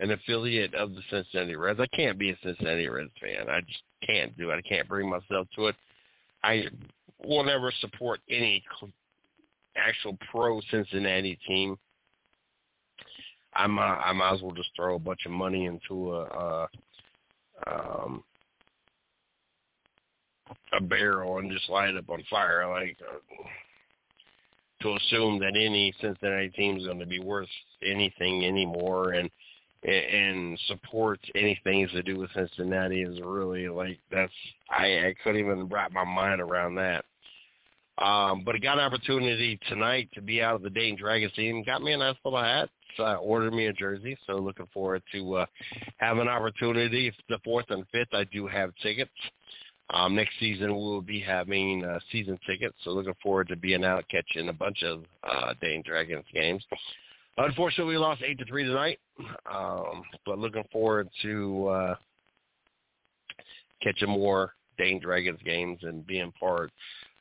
an 0.00 0.10
affiliate 0.12 0.74
of 0.74 0.94
the 0.94 1.02
Cincinnati 1.10 1.56
Reds. 1.56 1.80
I 1.80 1.86
can't 1.96 2.18
be 2.18 2.30
a 2.30 2.38
Cincinnati 2.42 2.88
Reds 2.88 3.10
fan. 3.20 3.48
I 3.48 3.60
just 3.60 3.82
can't 4.06 4.36
do 4.36 4.50
it. 4.50 4.56
I 4.56 4.68
can't 4.68 4.88
bring 4.88 5.08
myself 5.08 5.48
to 5.56 5.66
it. 5.66 5.76
I 6.44 6.66
will 7.24 7.44
never 7.44 7.72
support 7.80 8.20
any 8.30 8.62
actual 9.76 10.16
pro 10.30 10.60
Cincinnati 10.70 11.38
team 11.46 11.76
I 13.56 13.66
might 13.66 14.00
I 14.04 14.12
might 14.12 14.34
as 14.34 14.42
well 14.42 14.52
just 14.52 14.70
throw 14.76 14.96
a 14.96 15.00
bunch 15.00 15.20
of 15.24 15.32
money 15.32 15.64
into 15.64 16.14
a, 16.14 16.22
a 16.24 16.68
um 17.66 18.22
a 20.78 20.80
barrel 20.82 21.38
and 21.38 21.50
just 21.50 21.68
light 21.68 21.90
it 21.90 21.96
up 21.96 22.10
on 22.10 22.22
fire 22.28 22.68
like 22.68 22.96
uh, 23.00 23.18
to 24.86 24.96
assume 24.96 25.38
that 25.40 25.56
any 25.56 25.94
Cincinnati 26.00 26.48
team 26.50 26.76
is 26.76 26.86
going 26.86 26.98
to 26.98 27.06
be 27.06 27.20
worth 27.20 27.48
anything 27.82 28.44
anymore 28.44 29.12
and 29.12 29.30
and 29.84 30.58
support 30.66 31.20
anything 31.36 31.86
to 31.88 32.02
do 32.02 32.18
with 32.18 32.30
Cincinnati 32.34 33.02
is 33.02 33.20
really 33.22 33.68
like 33.68 33.98
that's 34.10 34.32
I 34.70 34.84
I 34.84 35.14
couldn't 35.22 35.40
even 35.40 35.68
wrap 35.68 35.92
my 35.92 36.04
mind 36.04 36.40
around 36.40 36.76
that. 36.76 37.04
Um, 37.98 38.42
but 38.44 38.54
I 38.54 38.58
got 38.58 38.78
an 38.78 38.84
opportunity 38.84 39.58
tonight 39.68 40.10
to 40.14 40.20
be 40.20 40.42
out 40.42 40.56
of 40.56 40.62
the 40.62 40.70
Dayton 40.70 40.98
Dragons 40.98 41.32
team. 41.32 41.62
Got 41.64 41.82
me 41.82 41.92
a 41.92 41.96
nice 41.96 42.16
little 42.24 42.42
hat 42.42 42.68
uh, 42.98 43.16
ordered 43.16 43.52
me 43.52 43.66
a 43.66 43.72
jersey, 43.72 44.16
so 44.26 44.36
looking 44.36 44.68
forward 44.72 45.02
to 45.12 45.36
uh, 45.36 45.46
have 45.98 46.18
an 46.18 46.28
opportunity. 46.28 47.12
The 47.28 47.38
fourth 47.44 47.66
and 47.70 47.84
fifth, 47.92 48.12
I 48.12 48.24
do 48.24 48.46
have 48.46 48.70
tickets. 48.82 49.10
Um, 49.90 50.16
next 50.16 50.32
season 50.40 50.74
we'll 50.74 51.00
be 51.00 51.20
having 51.20 51.84
uh, 51.84 52.00
season 52.10 52.38
tickets, 52.46 52.74
so 52.82 52.90
looking 52.90 53.14
forward 53.22 53.48
to 53.48 53.56
being 53.56 53.84
out 53.84 54.04
catching 54.10 54.48
a 54.48 54.52
bunch 54.52 54.82
of 54.82 55.04
uh, 55.22 55.54
Dayton 55.60 55.84
Dragons 55.86 56.24
games. 56.34 56.64
Unfortunately, 57.38 57.94
we 57.94 57.98
lost 57.98 58.22
eight 58.22 58.38
to 58.38 58.44
three 58.46 58.64
tonight, 58.64 58.98
um, 59.52 60.02
but 60.24 60.38
looking 60.38 60.64
forward 60.72 61.08
to 61.22 61.68
uh, 61.68 61.94
catching 63.82 64.08
more 64.08 64.54
Dayton 64.76 65.00
Dragons 65.00 65.38
games 65.44 65.78
and 65.82 66.06
being 66.06 66.32
part 66.32 66.72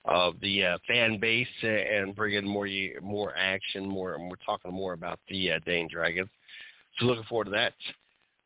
of 0.05 0.35
the 0.41 0.65
uh, 0.65 0.77
fan 0.87 1.19
base 1.19 1.47
and 1.61 2.15
bringing 2.15 2.47
more 2.47 2.67
more 3.01 3.35
action, 3.37 3.87
more 3.87 4.15
and 4.15 4.29
we're 4.29 4.37
talking 4.45 4.71
more 4.71 4.93
about 4.93 5.19
the 5.29 5.51
uh, 5.51 5.59
Dayton 5.65 5.89
Dragons. 5.91 6.29
So 6.97 7.05
looking 7.05 7.25
forward 7.25 7.45
to 7.45 7.51
that. 7.51 7.73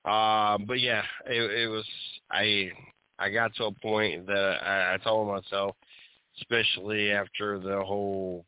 Um, 0.10 0.66
but 0.66 0.80
yeah, 0.80 1.04
it, 1.28 1.52
it 1.52 1.68
was 1.68 1.86
I 2.32 2.72
I 3.20 3.30
got 3.30 3.54
to 3.56 3.66
a 3.66 3.72
point 3.72 4.26
that 4.28 4.58
I, 4.64 4.96
I 4.96 4.98
told 5.04 5.28
myself, 5.28 5.76
especially 6.40 7.12
after 7.12 7.60
the 7.60 7.84
whole 7.84 8.46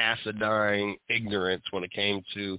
acidine 0.00 0.94
ignorance 1.08 1.64
when 1.70 1.84
it 1.84 1.92
came 1.92 2.22
to 2.34 2.58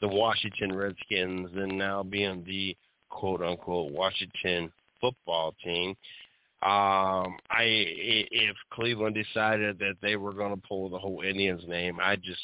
the 0.00 0.08
Washington 0.08 0.74
Redskins 0.74 1.50
and 1.54 1.78
now 1.78 2.02
being 2.02 2.44
the 2.44 2.76
quote 3.08 3.42
unquote 3.42 3.92
Washington 3.92 4.70
football 5.00 5.54
team 5.64 5.94
um, 6.62 7.36
I 7.50 7.64
if 7.64 8.56
Cleveland 8.72 9.14
decided 9.14 9.78
that 9.78 9.96
they 10.00 10.16
were 10.16 10.32
going 10.32 10.54
to 10.54 10.62
pull 10.66 10.88
the 10.88 10.98
whole 10.98 11.20
Indians 11.20 11.62
name, 11.68 11.98
I 12.00 12.16
just 12.16 12.40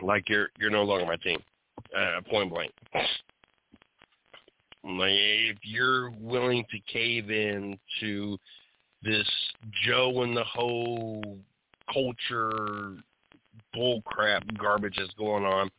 like 0.00 0.28
you're 0.28 0.48
you're 0.60 0.70
no 0.70 0.84
longer 0.84 1.04
my 1.04 1.16
team, 1.16 1.40
uh, 1.94 2.20
point 2.30 2.50
blank. 2.50 2.70
If 4.84 5.58
you're 5.62 6.10
willing 6.10 6.64
to 6.70 6.92
cave 6.92 7.30
in 7.30 7.78
to 8.00 8.38
this 9.02 9.28
Joe 9.84 10.22
and 10.22 10.36
the 10.36 10.44
whole 10.44 11.38
culture 11.92 12.96
bullcrap 13.74 14.58
garbage 14.58 14.96
that's 14.98 15.14
going 15.14 15.44
on, 15.44 15.70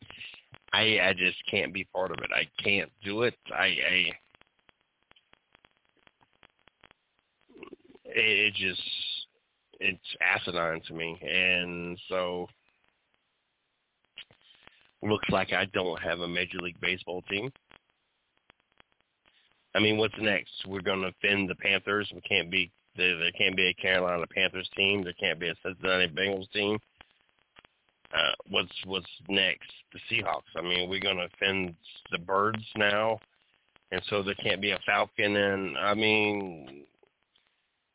I 0.72 0.98
I 1.00 1.14
just 1.16 1.38
can't 1.50 1.72
be 1.72 1.84
part 1.84 2.10
of 2.10 2.18
it. 2.22 2.30
I 2.34 2.48
can't 2.62 2.90
do 3.04 3.22
it. 3.22 3.34
I 3.52 3.64
I 3.64 4.12
it, 8.04 8.54
it 8.54 8.54
just 8.54 8.82
it's 9.80 10.16
asinine 10.20 10.80
to 10.88 10.94
me, 10.94 11.18
and 11.22 11.98
so 12.08 12.46
looks 15.02 15.28
like 15.30 15.52
I 15.52 15.66
don't 15.66 16.00
have 16.00 16.20
a 16.20 16.28
Major 16.28 16.58
League 16.58 16.80
Baseball 16.80 17.22
team. 17.30 17.52
I 19.74 19.80
mean, 19.80 19.96
what's 19.98 20.14
next? 20.20 20.52
We're 20.66 20.82
going 20.82 21.02
to 21.02 21.08
offend 21.08 21.48
the 21.48 21.56
Panthers. 21.56 22.10
We 22.14 22.20
can't 22.20 22.50
be 22.50 22.70
there. 22.96 23.18
There 23.18 23.32
can't 23.32 23.56
be 23.56 23.68
a 23.68 23.74
Carolina 23.74 24.24
Panthers 24.32 24.68
team. 24.76 25.02
There 25.02 25.14
can't 25.14 25.40
be 25.40 25.48
a 25.48 25.54
Cincinnati 25.64 26.08
Bengals 26.08 26.50
team. 26.52 26.78
Uh, 28.14 28.32
what's 28.48 28.72
what's 28.86 29.06
next? 29.28 29.70
The 29.92 29.98
Seahawks. 30.10 30.42
I 30.56 30.62
mean, 30.62 30.88
we're 30.88 31.00
going 31.00 31.16
to 31.16 31.28
offend 31.34 31.74
the 32.12 32.18
Birds 32.18 32.64
now, 32.76 33.18
and 33.90 34.00
so 34.08 34.22
there 34.22 34.34
can't 34.36 34.60
be 34.60 34.70
a 34.70 34.78
Falcon. 34.86 35.34
And 35.34 35.76
I 35.76 35.94
mean, 35.94 36.84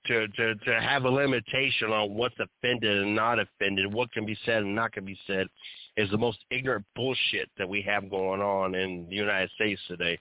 to, 0.07 0.27
to, 0.27 0.55
to 0.55 0.81
have 0.81 1.05
a 1.05 1.09
limitation 1.09 1.91
on 1.91 2.15
what's 2.15 2.35
offended 2.39 3.03
and 3.03 3.15
not 3.15 3.39
offended, 3.39 3.93
what 3.93 4.11
can 4.11 4.25
be 4.25 4.37
said 4.45 4.63
and 4.63 4.75
not 4.75 4.91
can 4.91 5.05
be 5.05 5.17
said, 5.27 5.47
is 5.97 6.09
the 6.09 6.17
most 6.17 6.39
ignorant 6.51 6.85
bullshit 6.95 7.49
that 7.57 7.69
we 7.69 7.81
have 7.83 8.09
going 8.09 8.41
on 8.41 8.75
in 8.75 9.07
the 9.09 9.15
United 9.15 9.49
States 9.51 9.81
today. 9.87 10.17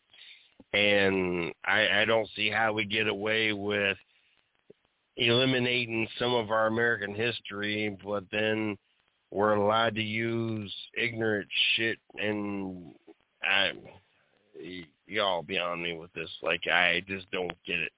And 0.73 1.53
I, 1.65 2.01
I 2.01 2.05
don't 2.05 2.29
see 2.37 2.51
how 2.51 2.73
we 2.73 2.85
get 2.85 3.09
away 3.09 3.53
with 3.53 3.97
eliminating 5.17 6.07
some 6.19 6.35
of 6.35 6.51
our 6.51 6.67
American 6.67 7.15
history, 7.15 7.97
but 8.05 8.25
then 8.31 8.77
we're 9.31 9.55
allowed 9.55 9.95
to 9.97 10.03
use 10.03 10.73
ignorant 10.95 11.49
shit 11.75 11.99
and 12.17 12.95
I 13.43 13.73
y'all 15.07 15.43
beyond 15.43 15.83
me 15.83 15.97
with 15.97 16.13
this. 16.13 16.31
Like 16.43 16.67
I 16.67 17.03
just 17.07 17.31
don't 17.31 17.53
get 17.67 17.79
it. 17.79 17.93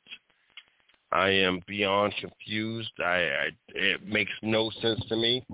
I 1.13 1.31
am 1.31 1.61
beyond 1.67 2.15
confused. 2.21 2.93
I, 2.99 3.05
I 3.05 3.49
it 3.75 4.07
makes 4.07 4.33
no 4.43 4.71
sense 4.81 5.01
to 5.09 5.17
me. 5.17 5.45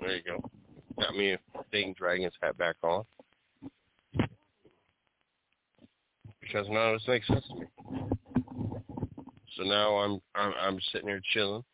There 0.00 0.16
you 0.16 0.22
go. 0.22 0.49
Got 1.00 1.16
me 1.16 1.36
Dayton 1.72 1.94
Dragons 1.96 2.34
hat 2.42 2.58
back 2.58 2.76
on 2.82 3.04
because 6.40 6.68
none 6.68 6.94
of 6.94 7.00
this 7.00 7.08
makes 7.08 7.26
sense 7.26 7.44
to 7.48 7.54
me. 7.54 7.66
So 9.56 9.62
now 9.62 9.96
I'm 9.96 10.20
I'm, 10.34 10.52
I'm 10.60 10.78
sitting 10.92 11.08
here 11.08 11.22
chilling 11.32 11.64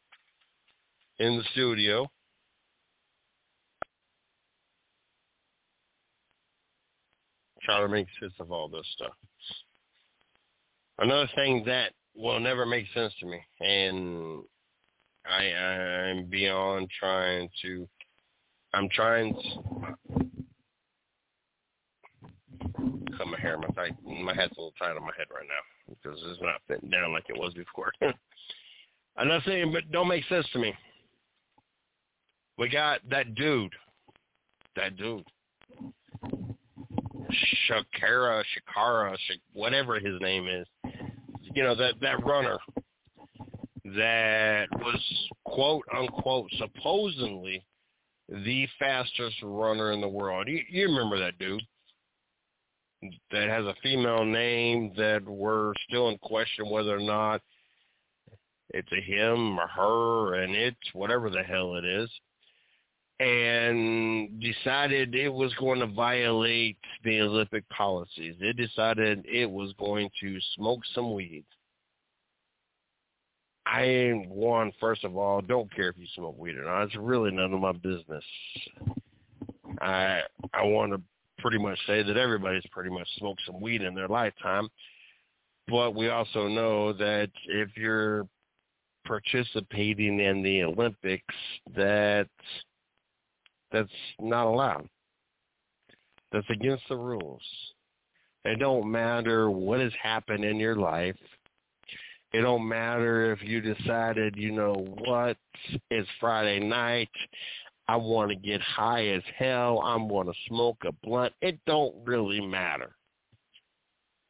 in 1.18 1.38
the 1.38 1.44
studio. 1.52 2.06
Trying 7.62 7.82
to 7.82 7.88
make 7.88 8.06
sense 8.20 8.34
of 8.38 8.52
all 8.52 8.68
this 8.68 8.86
stuff. 8.94 9.12
Another 10.98 11.28
thing 11.34 11.64
that 11.66 11.92
will 12.14 12.38
never 12.38 12.64
make 12.64 12.86
sense 12.94 13.12
to 13.20 13.26
me, 13.26 13.40
and 13.60 14.42
I 15.28 15.46
I'm 15.52 16.26
beyond 16.26 16.90
trying 16.98 17.48
to. 17.62 17.88
I'm 18.74 18.88
trying 18.90 19.34
to 19.34 19.40
cut 23.16 23.26
my 23.26 23.40
hair. 23.40 23.58
My 23.58 23.68
my 24.22 24.34
head's 24.34 24.52
a 24.56 24.60
little 24.60 24.74
tight 24.78 24.96
on 24.96 25.02
my 25.02 25.12
head 25.16 25.26
right 25.34 25.46
now 25.48 25.62
because 25.88 26.20
it's 26.26 26.42
not 26.42 26.60
fitting 26.68 26.90
down 26.90 27.12
like 27.12 27.24
it 27.28 27.38
was 27.38 27.54
before. 27.54 27.92
I'm 29.16 29.28
not 29.28 29.44
saying, 29.44 29.72
but 29.72 29.90
don't 29.90 30.08
make 30.08 30.24
sense 30.28 30.46
to 30.52 30.58
me. 30.58 30.74
We 32.58 32.68
got 32.68 33.00
that 33.10 33.34
dude, 33.34 33.72
that 34.76 34.96
dude, 34.96 35.24
Shakara, 37.68 38.42
Shakara, 38.42 39.16
whatever 39.52 39.98
his 39.98 40.20
name 40.20 40.48
is. 40.48 40.66
You 41.54 41.62
know 41.62 41.74
that 41.74 41.94
that 42.00 42.24
runner 42.24 42.58
that 43.84 44.66
was 44.72 45.28
quote 45.44 45.84
unquote 45.96 46.50
supposedly 46.58 47.64
the 48.28 48.66
fastest 48.78 49.36
runner 49.42 49.92
in 49.92 50.00
the 50.00 50.08
world. 50.08 50.48
You, 50.48 50.60
you 50.68 50.86
remember 50.86 51.18
that 51.18 51.38
dude 51.38 51.62
that 53.30 53.48
has 53.48 53.64
a 53.64 53.74
female 53.82 54.24
name 54.24 54.92
that 54.96 55.22
we're 55.24 55.72
still 55.88 56.08
in 56.08 56.18
question 56.18 56.68
whether 56.70 56.96
or 56.96 57.00
not 57.00 57.40
it's 58.70 58.90
a 58.90 59.00
him 59.00 59.58
or 59.58 59.68
her 59.68 60.42
and 60.42 60.54
it's 60.54 60.76
whatever 60.92 61.30
the 61.30 61.42
hell 61.42 61.76
it 61.76 61.84
is 61.84 62.10
and 63.18 64.40
decided 64.40 65.14
it 65.14 65.32
was 65.32 65.54
going 65.54 65.80
to 65.80 65.86
violate 65.86 66.76
the 67.04 67.20
Olympic 67.20 67.66
policies. 67.70 68.34
It 68.40 68.56
decided 68.56 69.24
it 69.26 69.50
was 69.50 69.72
going 69.78 70.10
to 70.20 70.38
smoke 70.54 70.80
some 70.94 71.14
weed. 71.14 71.44
I 73.66 74.24
one 74.28 74.72
first 74.80 75.04
of 75.04 75.16
all 75.16 75.40
don't 75.40 75.74
care 75.74 75.88
if 75.88 75.98
you 75.98 76.06
smoke 76.14 76.38
weed 76.38 76.56
or 76.56 76.64
not. 76.64 76.84
It's 76.84 76.96
really 76.96 77.32
none 77.32 77.52
of 77.52 77.60
my 77.60 77.72
business. 77.72 78.24
I 79.80 80.20
I 80.54 80.62
want 80.62 80.92
to 80.92 81.00
pretty 81.38 81.58
much 81.58 81.78
say 81.86 82.02
that 82.02 82.16
everybody's 82.16 82.66
pretty 82.70 82.90
much 82.90 83.08
smoked 83.18 83.42
some 83.44 83.60
weed 83.60 83.82
in 83.82 83.94
their 83.94 84.08
lifetime. 84.08 84.68
But 85.68 85.96
we 85.96 86.08
also 86.10 86.46
know 86.46 86.92
that 86.92 87.30
if 87.46 87.76
you're 87.76 88.28
participating 89.04 90.20
in 90.20 90.42
the 90.42 90.62
Olympics, 90.62 91.34
that 91.74 92.28
that's 93.72 93.90
not 94.20 94.46
allowed. 94.46 94.88
That's 96.32 96.48
against 96.50 96.84
the 96.88 96.96
rules. 96.96 97.42
It 98.44 98.60
don't 98.60 98.90
matter 98.90 99.50
what 99.50 99.80
has 99.80 99.92
happened 100.00 100.44
in 100.44 100.56
your 100.56 100.76
life. 100.76 101.16
It 102.36 102.42
don't 102.42 102.68
matter 102.68 103.32
if 103.32 103.42
you 103.42 103.62
decided, 103.62 104.36
you 104.36 104.52
know 104.52 104.74
what, 104.98 105.38
it's 105.90 106.08
Friday 106.20 106.60
night. 106.60 107.08
I 107.88 107.96
want 107.96 108.28
to 108.28 108.36
get 108.36 108.60
high 108.60 109.06
as 109.06 109.22
hell. 109.38 109.80
I'm 109.82 110.06
going 110.06 110.26
to 110.26 110.34
smoke 110.46 110.76
a 110.84 110.92
blunt. 111.02 111.32
It 111.40 111.58
don't 111.66 111.94
really 112.04 112.42
matter. 112.42 112.94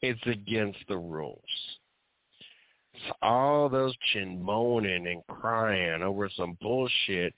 It's 0.03 0.21
against 0.25 0.79
the 0.87 0.97
rules. 0.97 1.41
All 3.23 3.69
those 3.69 3.97
chin 4.13 4.41
moaning 4.41 5.09
and 5.09 5.27
crying 5.27 6.05
over 6.05 6.31
some 6.37 6.57
bullshit 6.61 7.35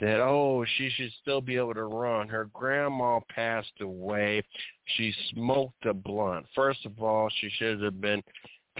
that 0.00 0.20
oh 0.20 0.64
she 0.78 0.88
should 0.96 1.12
still 1.20 1.42
be 1.42 1.56
able 1.56 1.74
to 1.74 1.84
run. 1.84 2.26
Her 2.26 2.48
grandma 2.54 3.20
passed 3.28 3.82
away. 3.82 4.42
She 4.96 5.12
smoked 5.34 5.84
a 5.84 5.92
blunt. 5.92 6.46
First 6.54 6.86
of 6.86 7.02
all, 7.02 7.28
she 7.38 7.50
should 7.58 7.82
have 7.82 8.00
been 8.00 8.22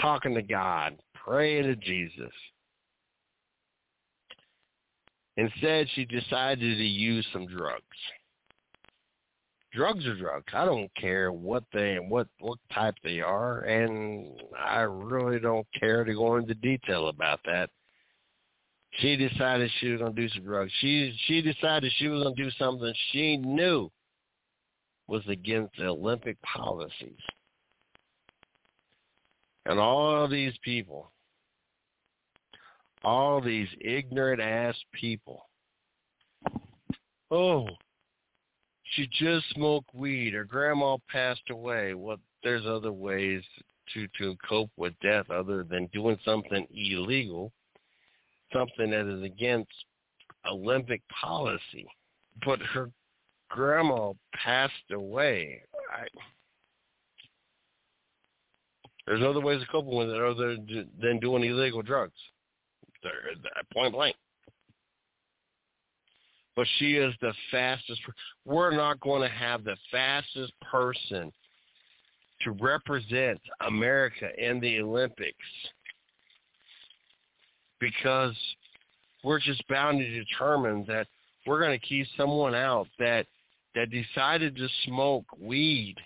talking 0.01 0.35
to 0.35 0.43
God, 0.43 0.97
praying 1.27 1.65
to 1.65 1.77
Jesus. 1.77 2.33
Instead, 5.37 5.87
she 5.95 6.05
decided 6.05 6.79
to 6.79 6.85
use 6.85 7.27
some 7.33 7.47
drugs. 7.47 7.83
Drugs 9.73 10.07
are 10.07 10.17
drugs. 10.17 10.47
I 10.55 10.65
don't 10.65 10.91
care 10.95 11.33
what 11.33 11.65
they 11.75 11.97
and 11.97 12.11
what 12.11 12.29
what 12.39 12.59
type 12.73 12.95
they 13.05 13.21
are, 13.21 13.61
and 13.61 14.27
I 14.59 14.81
really 14.81 15.39
don't 15.39 15.67
care 15.79 16.05
to 16.05 16.15
go 16.15 16.37
into 16.37 16.55
detail 16.55 17.09
about 17.09 17.41
that. 17.45 17.69
She 19.01 19.17
decided 19.17 19.71
she 19.79 19.91
was 19.91 20.01
going 20.01 20.15
to 20.15 20.23
do 20.23 20.29
some 20.31 20.45
drugs. 20.45 20.73
She 20.81 21.15
she 21.27 21.43
decided 21.43 21.93
she 21.97 22.09
was 22.09 22.23
going 22.23 22.35
to 22.35 22.45
do 22.45 22.51
something 22.59 22.95
she 23.13 23.37
knew 23.37 23.91
was 25.09 25.23
against 25.29 25.79
Olympic 25.79 26.41
policies. 26.41 27.21
And 29.67 29.79
all 29.79 30.27
these 30.27 30.55
people 30.65 31.11
all 33.07 33.41
these 33.41 33.69
ignorant 33.81 34.41
ass 34.41 34.75
people. 34.93 35.49
Oh, 37.31 37.69
she 38.83 39.09
just 39.13 39.49
smoked 39.55 39.95
weed. 39.95 40.35
Her 40.35 40.45
grandma 40.45 40.97
passed 41.09 41.49
away. 41.51 41.95
Well, 41.95 42.17
there's 42.43 42.67
other 42.67 42.93
ways 42.93 43.43
to 43.95 44.09
to 44.19 44.37
cope 44.49 44.71
with 44.77 44.93
death 45.01 45.31
other 45.31 45.63
than 45.63 45.89
doing 45.93 46.19
something 46.25 46.67
illegal, 46.75 47.53
something 48.53 48.91
that 48.91 49.07
is 49.07 49.23
against 49.23 49.71
Olympic 50.51 51.01
policy. 51.09 51.87
But 52.45 52.59
her 52.61 52.91
grandma 53.51 54.15
passed 54.35 54.91
away. 54.91 55.63
I, 55.97 56.07
there's 59.07 59.23
other 59.23 59.41
ways 59.41 59.63
of 59.63 59.69
coping 59.69 59.97
with 59.97 60.11
it 60.11 60.21
other 60.21 60.57
than 61.01 61.21
doing 61.21 61.45
illegal 61.45 61.83
drugs 61.83 62.19
point 63.73 63.93
blank. 63.93 64.17
But 66.55 66.67
she 66.79 66.97
is 66.97 67.15
the 67.21 67.35
fastest. 67.51 68.01
We're 68.45 68.75
not 68.75 69.01
going 69.01 69.23
to 69.23 69.29
have 69.29 69.63
the 69.63 69.77
fastest 69.91 70.53
person 70.71 71.31
to 72.43 72.51
represent 72.53 73.41
America 73.67 74.29
in 74.39 74.61
the 74.61 74.81
Olympics 74.81 75.37
because 77.81 78.35
we're 79.23 79.41
just 79.41 79.67
bound 79.69 79.99
to 79.99 80.09
determine 80.09 80.85
that 80.89 81.07
we're 81.47 81.61
going 81.61 81.79
to 81.79 81.87
keep 81.87 82.07
someone 82.17 82.55
out 82.55 82.87
that 82.99 83.27
that 83.75 83.91
decided 83.91 84.57
to 84.57 84.69
smoke 84.87 85.25
weed 85.39 85.97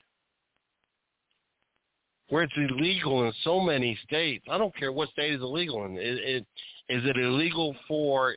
where 2.31 2.45
it's 2.45 2.53
illegal 2.57 3.27
in 3.27 3.33
so 3.45 3.61
many 3.61 3.99
states. 4.05 4.45
I 4.51 4.57
don't 4.57 4.75
care 4.75 4.93
what 4.93 5.11
state 5.11 5.35
is 5.35 5.43
illegal 5.43 5.85
in. 5.85 5.97
It, 5.97 6.19
it, 6.19 6.47
is 6.89 7.03
it 7.05 7.17
illegal 7.17 7.77
for 7.87 8.37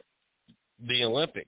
the 0.87 1.03
Olympics? 1.03 1.47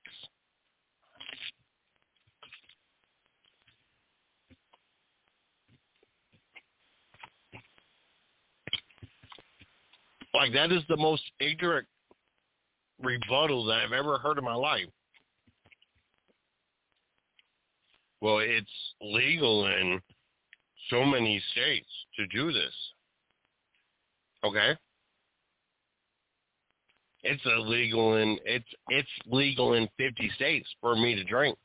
Like 10.34 10.54
that 10.54 10.72
is 10.72 10.84
the 10.90 10.98
most 10.98 11.24
ignorant 11.40 11.88
rebuttal 13.02 13.66
that 13.66 13.80
I've 13.80 13.94
ever 13.94 14.18
heard 14.18 14.38
in 14.38 14.44
my 14.44 14.54
life. 14.54 14.86
Well, 18.22 18.40
it's 18.40 18.68
legal 19.02 19.68
in 19.68 20.02
so 20.90 21.04
many 21.04 21.42
states 21.52 21.90
to 22.18 22.28
do 22.28 22.52
this. 22.52 22.74
Okay? 24.44 24.76
It's 27.24 27.42
illegal 27.46 28.18
in 28.18 28.38
it's 28.46 28.68
it's 28.90 29.10
legal 29.26 29.74
in 29.74 29.88
50 29.98 30.32
states 30.36 30.68
for 30.80 30.96
me 30.96 31.16
to 31.16 31.24
drink. 31.24 31.58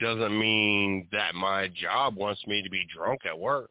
Doesn't 0.00 0.38
mean 0.38 1.06
that 1.12 1.34
my 1.34 1.68
job 1.68 2.16
wants 2.16 2.40
me 2.46 2.62
to 2.62 2.70
be 2.70 2.86
drunk 2.94 3.20
at 3.26 3.38
work 3.38 3.70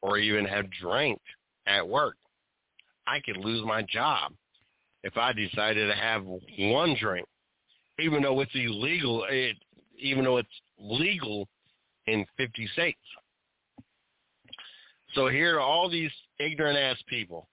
or 0.00 0.18
even 0.18 0.44
have 0.44 0.66
drank 0.80 1.20
at 1.66 1.86
work. 1.86 2.16
I 3.08 3.18
could 3.18 3.36
lose 3.36 3.64
my 3.66 3.82
job 3.82 4.32
if 5.02 5.16
I 5.16 5.32
decided 5.32 5.88
to 5.88 6.00
have 6.00 6.24
one 6.24 6.96
drink, 7.00 7.26
even 7.98 8.22
though 8.22 8.40
it's 8.40 8.54
illegal. 8.54 9.26
It, 9.28 9.56
even 9.98 10.22
though 10.22 10.36
it's 10.36 10.48
legal 10.78 11.48
in 12.12 12.24
50 12.36 12.66
states. 12.72 12.98
So 15.14 15.28
here 15.28 15.56
are 15.56 15.60
all 15.60 15.88
these 15.88 16.10
ignorant 16.38 16.78
ass 16.78 16.98
people 17.06 17.48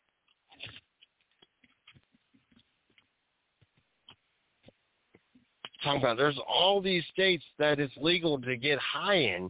talking 5.86 6.02
about 6.02 6.18
there's 6.18 6.40
all 6.48 6.82
these 6.82 7.04
states 7.14 7.44
that 7.60 7.80
it's 7.80 7.94
legal 7.98 8.42
to 8.42 8.58
get 8.58 8.80
high 8.80 9.18
in. 9.18 9.50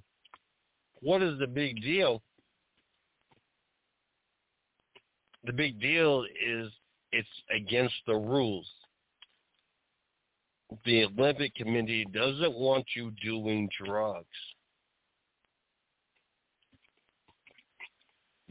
What 1.01 1.23
is 1.23 1.39
the 1.39 1.47
big 1.47 1.81
deal? 1.81 2.21
The 5.45 5.53
big 5.53 5.79
deal 5.79 6.23
is 6.23 6.71
it's 7.11 7.27
against 7.55 7.95
the 8.05 8.15
rules. 8.15 8.69
The 10.83 11.05
Olympic 11.05 11.55
Committee 11.55 12.05
doesn't 12.11 12.53
want 12.53 12.85
you 12.95 13.11
doing 13.23 13.69
drugs. 13.85 14.25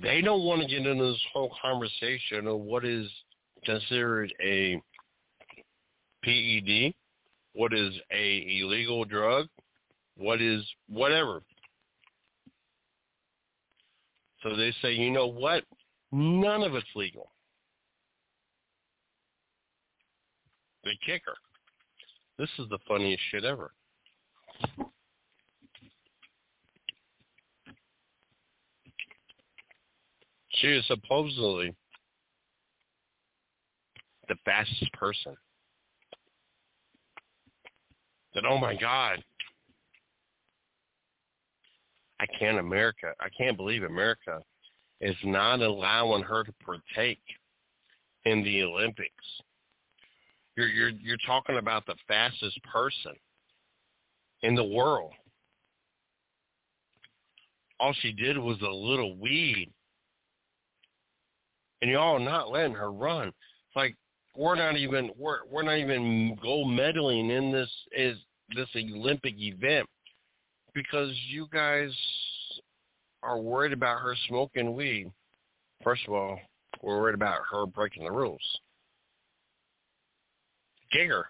They 0.01 0.21
don't 0.21 0.45
want 0.45 0.63
to 0.63 0.69
get 0.69 0.87
into 0.87 1.13
this 1.13 1.21
whole 1.33 1.53
conversation 1.63 2.47
of 2.47 2.59
what 2.61 2.85
is 2.85 3.09
considered 3.65 4.33
a 4.43 4.81
PED, 6.25 6.95
what 7.53 7.73
is 7.73 7.95
a 8.11 8.61
illegal 8.61 9.05
drug, 9.05 9.47
what 10.17 10.41
is 10.41 10.65
whatever. 10.89 11.43
So 14.43 14.57
they 14.57 14.73
say, 14.83 14.93
you 14.93 15.11
know 15.11 15.27
what? 15.27 15.65
None 16.13 16.63
of 16.63 16.75
it's 16.75 16.87
legal. 16.95 17.31
The 20.83 20.93
kicker. 21.07 21.35
This 22.39 22.51
is 22.59 22.69
the 22.69 22.79
funniest 22.87 23.23
shit 23.31 23.45
ever. 23.45 23.73
She 30.57 30.69
is 30.69 30.87
supposedly 30.87 31.75
the 34.29 34.37
fastest 34.45 34.93
person. 34.93 35.37
That 38.35 38.45
oh 38.49 38.59
my 38.59 38.75
God. 38.75 39.23
I 42.21 42.27
can't 42.39 42.59
America 42.59 43.13
I 43.21 43.29
can't 43.37 43.57
believe 43.57 43.83
America 43.83 44.41
is 45.01 45.17
not 45.25 45.61
allowing 45.61 46.23
her 46.23 46.45
to 46.45 46.53
partake 46.65 47.23
in 48.25 48.43
the 48.43 48.63
Olympics. 48.63 49.11
You're 50.57 50.69
you're 50.69 50.91
you're 50.91 51.17
talking 51.27 51.59
about 51.59 51.85
the 51.87 51.97
fastest 52.07 52.59
person 52.63 53.13
in 54.43 54.55
the 54.55 54.65
world. 54.65 55.13
All 57.81 57.95
she 58.01 58.13
did 58.13 58.39
was 58.39 58.61
a 58.63 58.71
little 58.71 59.17
weed. 59.19 59.71
And 61.85 61.93
y'all 61.93 62.19
not 62.19 62.51
letting 62.51 62.73
her 62.73 62.91
run. 62.91 63.29
It's 63.29 63.77
like 63.77 63.95
we're 64.35 64.55
not 64.55 64.79
even 64.79 65.11
we're 65.19 65.41
we're 65.53 65.63
not 65.63 65.77
even 65.77 66.35
gold 66.43 66.69
medaling 66.69 67.31
in 67.31 67.53
this 67.53 67.69
is 67.95 68.17
this 68.57 68.71
Olympic 68.75 69.35
event 69.37 69.87
because 70.75 71.11
you 71.29 71.47
guys 71.53 71.91
are 73.23 73.39
worried 73.39 73.75
about 73.75 74.01
her 74.01 74.17
smoking 74.29 74.75
weed. 74.75 75.13
First 75.83 76.01
of 76.09 76.15
all, 76.15 76.39
we're 76.83 76.99
worried 76.99 77.17
about 77.17 77.41
her 77.53 77.67
breaking 77.67 78.05
the 78.05 78.13
rules. 78.13 78.41
Giger. 80.97 81.25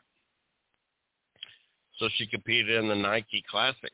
So 1.99 2.09
she 2.17 2.29
competed 2.29 2.77
in 2.77 2.87
the 2.87 2.95
Nike 2.95 3.43
Classic 3.51 3.91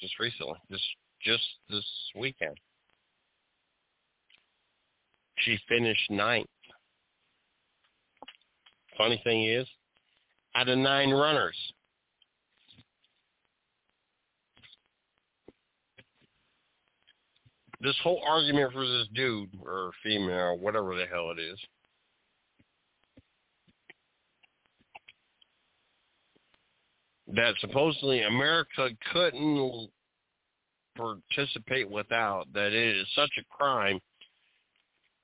just 0.00 0.18
recently, 0.18 0.56
just 0.70 0.84
just 1.22 1.44
this 1.68 1.84
weekend. 2.16 2.56
She 5.44 5.58
finished 5.68 6.10
ninth. 6.10 6.48
Funny 8.96 9.20
thing 9.22 9.44
is, 9.44 9.66
out 10.54 10.68
of 10.68 10.78
nine 10.78 11.10
runners, 11.10 11.56
this 17.80 17.96
whole 18.02 18.20
argument 18.26 18.72
for 18.72 18.84
this 18.84 19.06
dude 19.14 19.50
or 19.62 19.92
female, 20.02 20.58
whatever 20.58 20.96
the 20.96 21.06
hell 21.06 21.30
it 21.30 21.40
is, 21.40 21.58
that 27.28 27.54
supposedly 27.60 28.22
America 28.22 28.88
couldn't 29.12 29.90
participate 30.96 31.88
without, 31.88 32.52
that 32.52 32.72
it 32.72 32.96
is 32.96 33.06
such 33.14 33.30
a 33.38 33.44
crime 33.56 34.00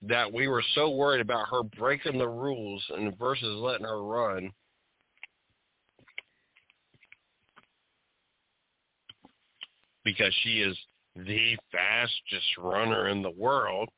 that 0.08 0.32
we 0.32 0.48
were 0.48 0.62
so 0.74 0.90
worried 0.90 1.20
about 1.20 1.48
her 1.50 1.62
breaking 1.62 2.18
the 2.18 2.28
rules 2.28 2.82
and 2.90 3.16
versus 3.18 3.56
letting 3.60 3.86
her 3.86 4.02
run. 4.02 4.50
Because 10.04 10.34
she 10.42 10.60
is 10.60 10.76
the 11.16 11.56
fastest 11.72 12.58
runner 12.58 13.08
in 13.08 13.22
the 13.22 13.30
world, 13.30 13.88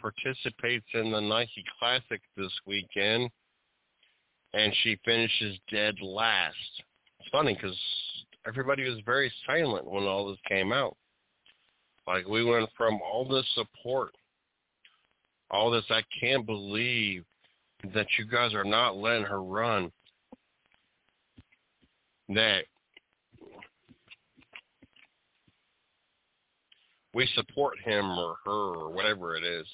participates 0.00 0.86
in 0.94 1.10
the 1.10 1.20
Nike 1.20 1.64
Classic 1.78 2.20
this 2.36 2.52
weekend, 2.66 3.28
and 4.54 4.72
she 4.82 4.98
finishes 5.04 5.58
dead 5.72 5.96
last. 6.00 6.54
It's 7.18 7.28
funny 7.30 7.54
because 7.54 7.76
everybody 8.46 8.88
was 8.88 9.00
very 9.04 9.32
silent 9.46 9.90
when 9.90 10.04
all 10.04 10.28
this 10.28 10.38
came 10.48 10.72
out. 10.72 10.96
Like 12.08 12.26
we 12.26 12.42
went 12.42 12.70
from 12.74 13.00
all 13.02 13.28
this 13.28 13.44
support, 13.54 14.14
all 15.50 15.70
this, 15.70 15.84
I 15.90 16.00
can't 16.18 16.46
believe 16.46 17.22
that 17.92 18.06
you 18.18 18.24
guys 18.24 18.54
are 18.54 18.64
not 18.64 18.96
letting 18.96 19.26
her 19.26 19.42
run. 19.42 19.92
That 22.30 22.64
we 27.12 27.28
support 27.34 27.74
him 27.84 28.06
or 28.06 28.36
her 28.46 28.74
or 28.80 28.90
whatever 28.90 29.36
it 29.36 29.44
is. 29.44 29.66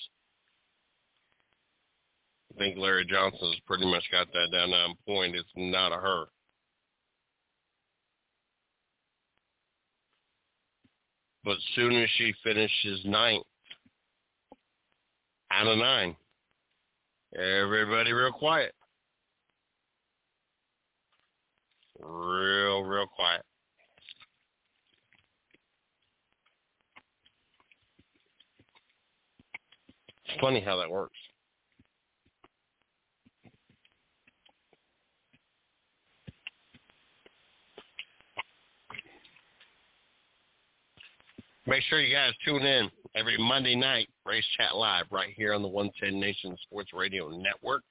I 2.53 2.59
think 2.59 2.79
Larry 2.79 3.07
Johnson's 3.07 3.61
pretty 3.64 3.87
much 3.87 4.03
got 4.11 4.27
that 4.33 4.49
down 4.53 4.73
on 4.73 4.97
point. 5.07 5.37
It's 5.37 5.49
not 5.55 5.92
a 5.92 6.01
her. 6.01 6.25
But 11.44 11.59
soon 11.74 11.94
as 12.02 12.09
she 12.16 12.33
finishes 12.42 13.04
ninth 13.04 13.44
out 15.50 15.66
of 15.66 15.76
nine, 15.76 16.16
everybody 17.37 18.12
real 18.12 18.33
quiet. 18.33 18.72
Real, 22.00 22.83
real 22.83 23.07
quiet. 23.07 23.42
It's 30.26 30.40
funny 30.40 30.61
how 30.61 30.76
that 30.76 30.90
works. 30.90 31.16
Make 41.66 41.83
sure 41.85 42.00
you 42.00 42.14
guys 42.14 42.33
tune 42.44 42.62
in 42.62 42.90
every 43.14 43.38
Monday 43.38 43.74
night, 43.74 44.09
Race 44.27 44.44
Chat 44.59 44.77
Live, 44.77 45.07
right 45.11 45.33
here 45.35 45.55
on 45.55 45.62
the 45.62 45.68
110 45.68 46.20
Nation 46.20 46.57
Sports 46.62 46.90
Radio 46.92 47.31
Network. 47.31 47.83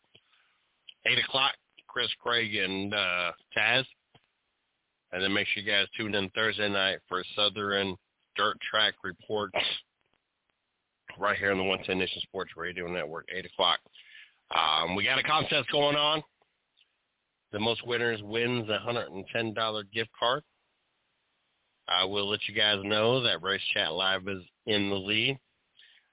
8 1.06 1.18
o'clock, 1.18 1.54
Chris 1.88 2.10
Craig 2.22 2.56
and 2.56 2.94
uh, 2.94 3.32
Taz. 3.58 3.84
And 5.12 5.24
then 5.24 5.34
make 5.34 5.48
sure 5.48 5.64
you 5.64 5.72
guys 5.72 5.88
tune 5.98 6.14
in 6.14 6.30
Thursday 6.32 6.70
night 6.70 7.00
for 7.10 7.24
Southern 7.36 7.96
Dirt 8.36 8.58
Track 8.70 8.94
Reports 9.04 9.56
right 11.18 11.38
here 11.38 11.52
on 11.52 11.58
the 11.58 11.64
110 11.64 11.98
Nation 11.98 12.22
Sports 12.22 12.52
Radio 12.56 12.88
Network, 12.88 13.28
8 13.36 13.46
o'clock. 13.46 13.80
Um, 14.56 14.96
we 14.96 15.04
got 15.04 15.20
a 15.20 15.24
contest 15.24 15.72
going 15.72 15.96
on. 15.96 16.22
The 17.52 17.60
most 17.60 17.86
winners 17.88 18.22
wins 18.24 18.70
a 18.70 18.80
$110 18.88 19.84
gift 19.92 20.10
card. 20.18 20.44
I 21.88 22.06
will 22.06 22.30
let 22.30 22.40
you 22.48 22.56
guys 22.56 22.80
know 22.84 23.22
that 23.22 23.42
Race 23.42 23.62
Chat 23.74 23.92
Live 23.94 24.28
is 24.28 24.44
in 24.66 24.90
the 24.90 24.96
lead. 24.96 25.38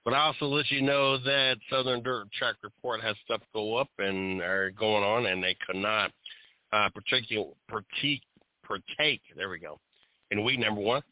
But 0.03 0.13
I 0.15 0.25
also 0.25 0.45
let 0.45 0.69
you 0.71 0.81
know 0.81 1.17
that 1.19 1.57
Southern 1.69 2.01
Dirt 2.01 2.31
Track 2.31 2.55
Report 2.63 3.01
has 3.01 3.15
stuff 3.23 3.41
go 3.53 3.75
up 3.75 3.89
and 3.99 4.41
are 4.41 4.71
going 4.71 5.03
on, 5.03 5.27
and 5.27 5.43
they 5.43 5.55
cannot 5.65 6.11
uh, 6.73 6.89
partake, 6.89 7.29
partake, 7.69 8.23
partake, 8.63 9.21
there 9.35 9.49
we 9.49 9.59
go, 9.59 9.79
in 10.31 10.43
week 10.43 10.59
number 10.59 10.81
one. 10.81 11.03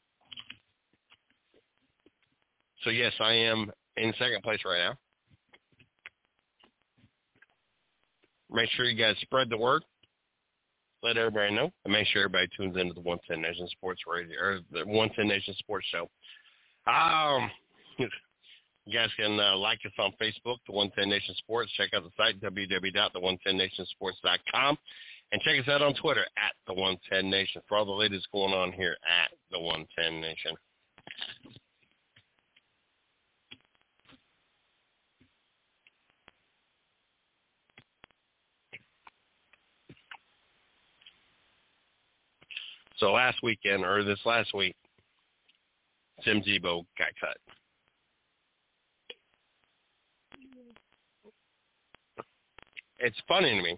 So 2.83 2.89
yes, 2.89 3.13
I 3.19 3.33
am 3.33 3.71
in 3.97 4.13
second 4.17 4.41
place 4.41 4.61
right 4.65 4.79
now. 4.79 4.95
Make 8.51 8.69
sure 8.71 8.85
you 8.85 8.97
guys 8.97 9.15
spread 9.21 9.49
the 9.49 9.57
word 9.57 9.83
let 11.03 11.17
everybody 11.17 11.53
know, 11.53 11.71
and 11.85 11.93
make 11.93 12.07
sure 12.07 12.23
everybody 12.23 12.47
tunes 12.55 12.77
into 12.77 12.93
the 12.93 13.01
110 13.01 13.41
Nation 13.41 13.67
Sports 13.69 14.01
Radio 14.07 14.39
or 14.39 14.59
the 14.71 14.85
110 14.85 15.27
Nation 15.27 15.53
Sports 15.59 15.85
Show. 15.91 16.09
Um, 16.91 17.51
you 17.97 18.07
guys 18.93 19.09
can 19.17 19.39
uh, 19.39 19.55
like 19.55 19.79
us 19.85 19.93
on 19.99 20.11
Facebook, 20.21 20.57
the 20.65 20.73
110 20.73 21.09
Nation 21.09 21.35
Sports. 21.37 21.71
Check 21.73 21.93
out 21.93 22.03
the 22.03 22.09
site 22.17 22.41
www.the110nationsports.com, 22.41 24.77
And 25.31 25.41
check 25.41 25.59
us 25.59 25.67
out 25.67 25.83
on 25.83 25.93
Twitter 25.95 26.25
at 26.37 26.53
the 26.65 26.73
110 26.73 27.29
Nation 27.29 27.61
for 27.67 27.77
all 27.77 27.85
the 27.85 27.91
latest 27.91 28.31
going 28.31 28.53
on 28.53 28.71
here 28.71 28.97
at 29.07 29.29
the 29.51 29.59
110 29.59 30.21
Nation. 30.21 30.55
So 42.99 43.13
last 43.13 43.41
weekend, 43.43 43.85
or 43.85 44.03
this 44.03 44.19
last 44.25 44.53
week, 44.53 44.75
Tim 46.23 46.41
Tebow 46.41 46.85
got 46.97 47.07
cut. 47.19 47.37
It's 52.99 53.17
funny 53.27 53.55
to 53.55 53.61
me. 53.61 53.77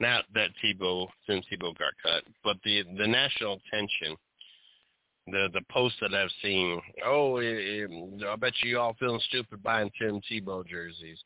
Not 0.00 0.24
that 0.34 0.50
Tebow, 0.62 1.06
Tim 1.26 1.40
Tebow 1.50 1.76
got 1.78 1.92
cut, 2.02 2.24
but 2.44 2.56
the 2.64 2.82
the 2.98 3.06
national 3.06 3.60
attention, 3.72 4.16
the 5.28 5.48
the 5.54 5.62
posts 5.70 5.98
that 6.00 6.12
I've 6.12 6.30
seen. 6.42 6.80
Oh, 7.04 7.38
it, 7.38 7.46
it, 7.46 7.90
I 8.28 8.36
bet 8.36 8.52
you 8.62 8.78
all 8.78 8.96
feeling 8.98 9.20
stupid 9.28 9.62
buying 9.62 9.90
Tim 9.98 10.20
Tebow 10.30 10.66
jerseys. 10.66 11.18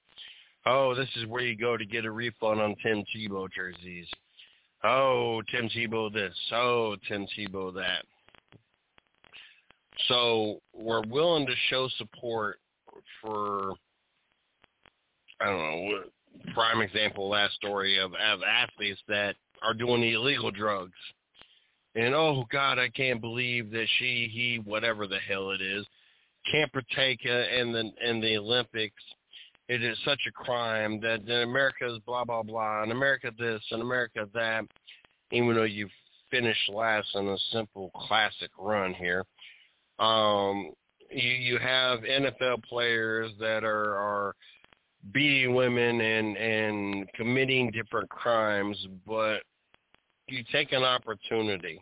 Oh, 0.66 0.94
this 0.94 1.08
is 1.16 1.26
where 1.26 1.42
you 1.42 1.56
go 1.56 1.78
to 1.78 1.86
get 1.86 2.04
a 2.04 2.10
refund 2.10 2.60
on 2.60 2.76
Tim 2.82 3.02
Tebow 3.16 3.48
jerseys. 3.50 4.06
Oh, 4.82 5.42
Tim 5.50 5.68
Tebow 5.68 6.12
this. 6.12 6.34
Oh, 6.52 6.96
Tim 7.08 7.26
Tebow 7.36 7.74
that. 7.74 8.04
So 10.08 10.60
we're 10.74 11.02
willing 11.02 11.46
to 11.46 11.54
show 11.68 11.88
support 11.98 12.58
for, 13.20 13.74
I 15.40 15.46
don't 15.46 15.58
know, 15.58 16.00
prime 16.54 16.80
example 16.80 17.28
last 17.28 17.54
story 17.54 17.98
of, 17.98 18.12
of 18.14 18.40
athletes 18.42 19.00
that 19.08 19.36
are 19.62 19.74
doing 19.74 20.00
the 20.00 20.14
illegal 20.14 20.50
drugs. 20.50 20.96
And 21.94 22.14
oh 22.14 22.44
God, 22.50 22.78
I 22.78 22.88
can't 22.88 23.20
believe 23.20 23.70
that 23.72 23.86
she, 23.98 24.30
he, 24.32 24.60
whatever 24.64 25.06
the 25.06 25.18
hell 25.18 25.50
it 25.50 25.60
is, 25.60 25.84
can't 26.50 26.72
partake 26.72 27.24
in 27.24 27.72
the 27.72 27.90
in 28.08 28.20
the 28.20 28.38
Olympics 28.38 29.02
it 29.70 29.84
is 29.84 29.96
such 30.04 30.22
a 30.26 30.32
crime 30.32 31.00
that 31.00 31.20
America 31.30 31.86
is 31.86 32.00
blah 32.04 32.24
blah 32.24 32.42
blah 32.42 32.82
and 32.82 32.90
America 32.90 33.30
this 33.38 33.62
and 33.70 33.80
America 33.80 34.28
that, 34.34 34.64
even 35.30 35.54
though 35.54 35.62
you 35.62 35.88
finished 36.28 36.68
last 36.68 37.06
in 37.14 37.28
a 37.28 37.36
simple 37.52 37.90
classic 37.94 38.50
run 38.58 38.92
here. 38.92 39.24
Um, 40.00 40.72
you 41.08 41.30
you 41.30 41.58
have 41.58 42.00
NFL 42.00 42.64
players 42.64 43.30
that 43.38 43.62
are 43.62 43.94
are 43.94 44.34
beating 45.12 45.54
women 45.54 46.00
and 46.00 46.36
and 46.36 47.12
committing 47.12 47.70
different 47.70 48.10
crimes, 48.10 48.76
but 49.06 49.38
you 50.26 50.42
take 50.50 50.72
an 50.72 50.82
opportunity 50.82 51.80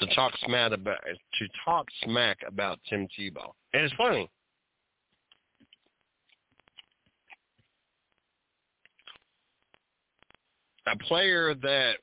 to 0.00 0.14
talk 0.14 0.32
smack 0.46 0.72
about 0.72 0.98
to 1.38 1.48
talk 1.64 1.86
smack 2.04 2.38
about 2.46 2.78
Tim 2.88 3.06
Tebow. 3.18 3.52
And 3.72 3.84
it's 3.84 3.94
funny. 3.94 4.30
A 10.86 10.96
player 11.04 11.54
that 11.54 11.94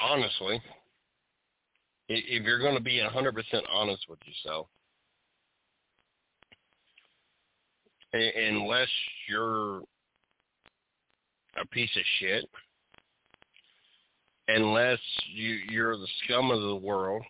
honestly 0.00 0.60
if 2.08 2.44
you're 2.44 2.58
going 2.58 2.74
to 2.74 2.80
be 2.80 3.00
100% 3.00 3.34
honest 3.72 4.06
with 4.08 4.18
yourself, 4.26 4.66
unless 8.12 8.88
you're 9.28 9.78
a 11.60 11.66
piece 11.70 11.90
of 11.96 12.02
shit, 12.18 12.44
unless 14.48 14.98
you 15.32 15.58
you're 15.70 15.96
the 15.96 16.08
scum 16.24 16.50
of 16.50 16.60
the 16.60 16.76
world, 16.76 17.22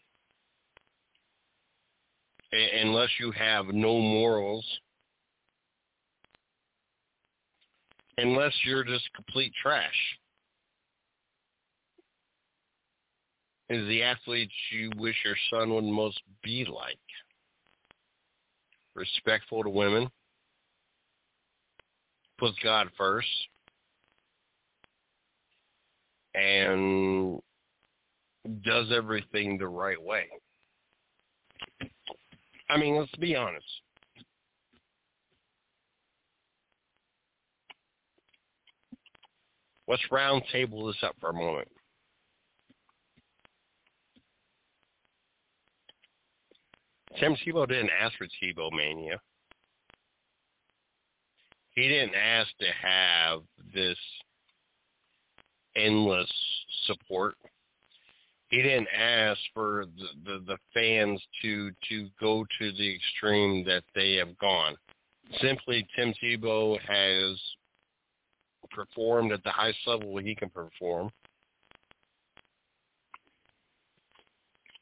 unless 2.52 3.08
you 3.18 3.30
have 3.32 3.66
no 3.66 3.98
morals, 3.98 4.66
unless 8.18 8.52
you're 8.64 8.84
just 8.84 9.08
complete 9.14 9.52
trash. 9.62 10.18
Is 13.70 13.86
the 13.88 14.02
athlete 14.02 14.50
you 14.70 14.90
wish 14.98 15.16
your 15.24 15.36
son 15.50 15.72
would 15.74 15.84
most 15.84 16.20
be 16.42 16.66
like? 16.66 16.98
Respectful 18.94 19.62
to 19.62 19.70
women, 19.70 20.10
puts 22.38 22.58
God 22.62 22.90
first, 22.98 23.28
and 26.34 27.40
does 28.62 28.86
everything 28.92 29.58
the 29.58 29.68
right 29.68 30.02
way. 30.02 30.26
I 32.68 32.78
mean, 32.78 32.96
let's 32.96 33.14
be 33.16 33.36
honest. 33.36 33.66
Let's 39.88 40.02
round 40.10 40.42
table 40.50 40.86
this 40.86 40.96
up 41.02 41.16
for 41.20 41.30
a 41.30 41.34
moment. 41.34 41.68
Tim 47.18 47.36
Tebow 47.36 47.68
didn't 47.68 47.90
ask 48.00 48.16
for 48.16 48.26
Tebow 48.42 48.72
Mania. 48.72 49.20
He 51.74 51.88
didn't 51.88 52.14
ask 52.14 52.48
to 52.58 52.66
have 52.82 53.40
this 53.74 53.98
endless 55.76 56.30
support. 56.86 57.34
He 58.48 58.60
didn't 58.62 58.88
ask 58.94 59.40
for 59.54 59.86
the, 59.96 60.30
the, 60.30 60.44
the 60.46 60.58
fans 60.74 61.22
to 61.40 61.70
to 61.88 62.08
go 62.20 62.44
to 62.58 62.72
the 62.72 62.94
extreme 62.94 63.64
that 63.64 63.84
they 63.94 64.14
have 64.16 64.36
gone. 64.38 64.76
Simply, 65.40 65.86
Tim 65.96 66.12
Tebow 66.22 66.78
has 66.80 67.40
performed 68.70 69.32
at 69.32 69.42
the 69.44 69.50
highest 69.50 69.78
level 69.86 70.18
he 70.18 70.34
can 70.34 70.50
perform. 70.50 71.10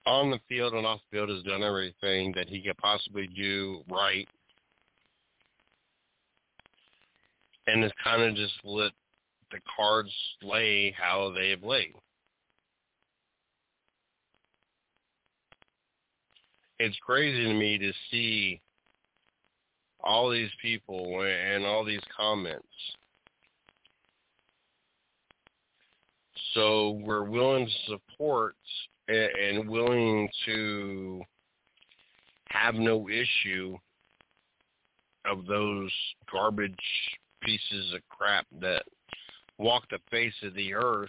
On 0.07 0.31
the 0.31 0.41
field 0.49 0.75
and 0.75 0.87
off 0.87 1.01
the 1.11 1.17
field 1.17 1.29
has 1.29 1.43
done 1.45 1.63
everything 1.63 2.33
that 2.35 2.49
he 2.49 2.63
could 2.63 2.77
possibly 2.79 3.29
do 3.29 3.83
right. 3.89 4.27
And 7.67 7.83
has 7.85 7.93
kind 8.03 8.23
of 8.23 8.35
just 8.35 8.55
let 8.65 8.91
the 9.51 9.61
cards 9.77 10.13
lay 10.43 10.95
how 10.99 11.33
they 11.35 11.51
have 11.51 11.63
laid. 11.63 11.95
It's 16.79 16.97
crazy 17.05 17.45
to 17.45 17.55
me 17.55 17.77
to 17.79 17.93
see 18.11 18.61
all 20.03 20.31
these 20.31 20.51
people 20.63 21.23
and 21.23 21.65
all 21.67 21.85
these 21.85 22.01
comments. 22.17 22.67
So 26.55 27.01
we're 27.05 27.25
willing 27.25 27.67
to 27.67 27.93
support 27.93 28.57
and 29.09 29.69
willing 29.69 30.29
to 30.47 31.21
have 32.49 32.75
no 32.75 33.09
issue 33.09 33.77
of 35.27 35.47
those 35.47 35.93
garbage 36.33 36.75
pieces 37.43 37.93
of 37.95 38.01
crap 38.09 38.47
that 38.61 38.85
walk 39.61 39.85
the 39.91 39.99
face 40.11 40.35
of 40.43 40.55
the 40.55 40.75
earth, 40.75 41.09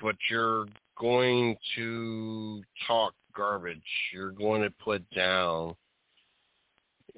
but 0.00 0.16
you're 0.30 0.66
going 0.98 1.56
to 1.76 2.62
talk 2.86 3.12
garbage. 3.36 3.82
You're 4.12 4.30
going 4.30 4.62
to 4.62 4.70
put 4.82 5.08
down. 5.10 5.74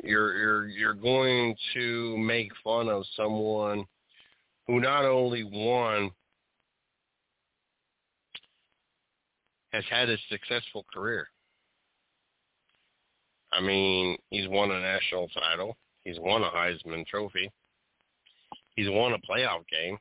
You're 0.02 0.36
you're 0.36 0.66
you're 0.66 0.94
going 0.94 1.54
to 1.74 2.18
make 2.18 2.50
fun 2.62 2.88
of 2.88 3.04
someone 3.16 3.84
who 4.66 4.80
not 4.80 5.04
only 5.04 5.44
won 5.44 6.10
has 9.72 9.84
had 9.88 10.10
a 10.10 10.16
successful 10.28 10.84
career. 10.92 11.28
I 13.52 13.60
mean, 13.60 14.18
he's 14.30 14.48
won 14.48 14.70
a 14.70 14.80
national 14.80 15.28
title. 15.28 15.76
He's 16.04 16.18
won 16.18 16.42
a 16.42 16.50
Heisman 16.50 17.06
Trophy. 17.06 17.50
He's 18.76 18.90
won 18.90 19.14
a 19.14 19.18
playoff 19.18 19.66
game. 19.70 19.98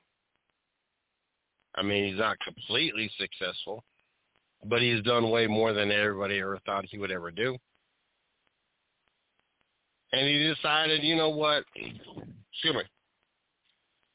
I 1.75 1.81
mean, 1.81 2.09
he's 2.09 2.19
not 2.19 2.37
completely 2.39 3.09
successful, 3.17 3.83
but 4.65 4.81
he's 4.81 5.01
done 5.03 5.29
way 5.29 5.47
more 5.47 5.73
than 5.73 5.91
everybody 5.91 6.39
ever 6.39 6.59
thought 6.65 6.85
he 6.85 6.97
would 6.97 7.11
ever 7.11 7.31
do. 7.31 7.57
And 10.11 10.27
he 10.27 10.53
decided, 10.53 11.03
you 11.03 11.15
know 11.15 11.29
what? 11.29 11.63
Excuse 11.75 12.75
me. 12.75 12.83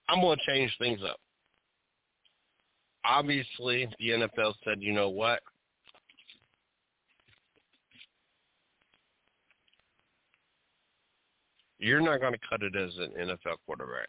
I'm 0.09 0.21
going 0.21 0.39
to 0.39 0.53
change 0.53 0.75
things 0.79 1.01
up. 1.09 1.19
Obviously, 3.05 3.89
the 3.99 4.09
NFL 4.09 4.55
said, 4.65 4.79
you 4.81 4.93
know 4.93 5.09
what? 5.09 5.41
You're 11.79 12.01
not 12.01 12.21
going 12.21 12.35
to 12.35 12.39
cut 12.49 12.63
it 12.63 12.77
as 12.77 12.95
an 12.99 13.13
NFL 13.19 13.57
quarterback. 13.67 14.09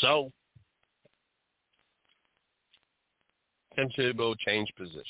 So, 0.00 0.30
Tim 3.76 3.88
changed 4.46 4.72
positions. 4.76 5.06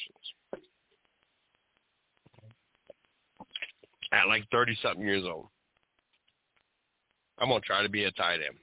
At 4.13 4.29
like 4.29 4.45
30-something 4.53 5.05
years 5.05 5.25
old. 5.25 5.47
I'm 7.39 7.49
going 7.49 7.61
to 7.61 7.67
try 7.67 7.83
to 7.83 7.89
be 7.89 8.05
a 8.05 8.11
tight 8.13 8.35
end. 8.35 8.57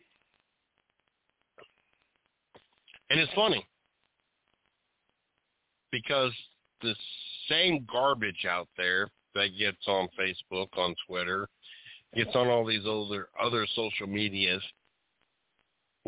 And 3.09 3.19
it's 3.19 3.33
funny 3.33 3.65
because 5.91 6.31
the 6.81 6.93
same 7.49 7.85
garbage 7.91 8.45
out 8.47 8.67
there 8.77 9.07
that 9.33 9.49
gets 9.57 9.87
on 9.87 10.07
Facebook, 10.19 10.67
on 10.77 10.93
Twitter, 11.07 11.47
gets 12.15 12.35
on 12.35 12.47
all 12.47 12.65
these 12.65 12.85
other 12.85 13.29
other 13.41 13.65
social 13.75 14.07
medias 14.07 14.61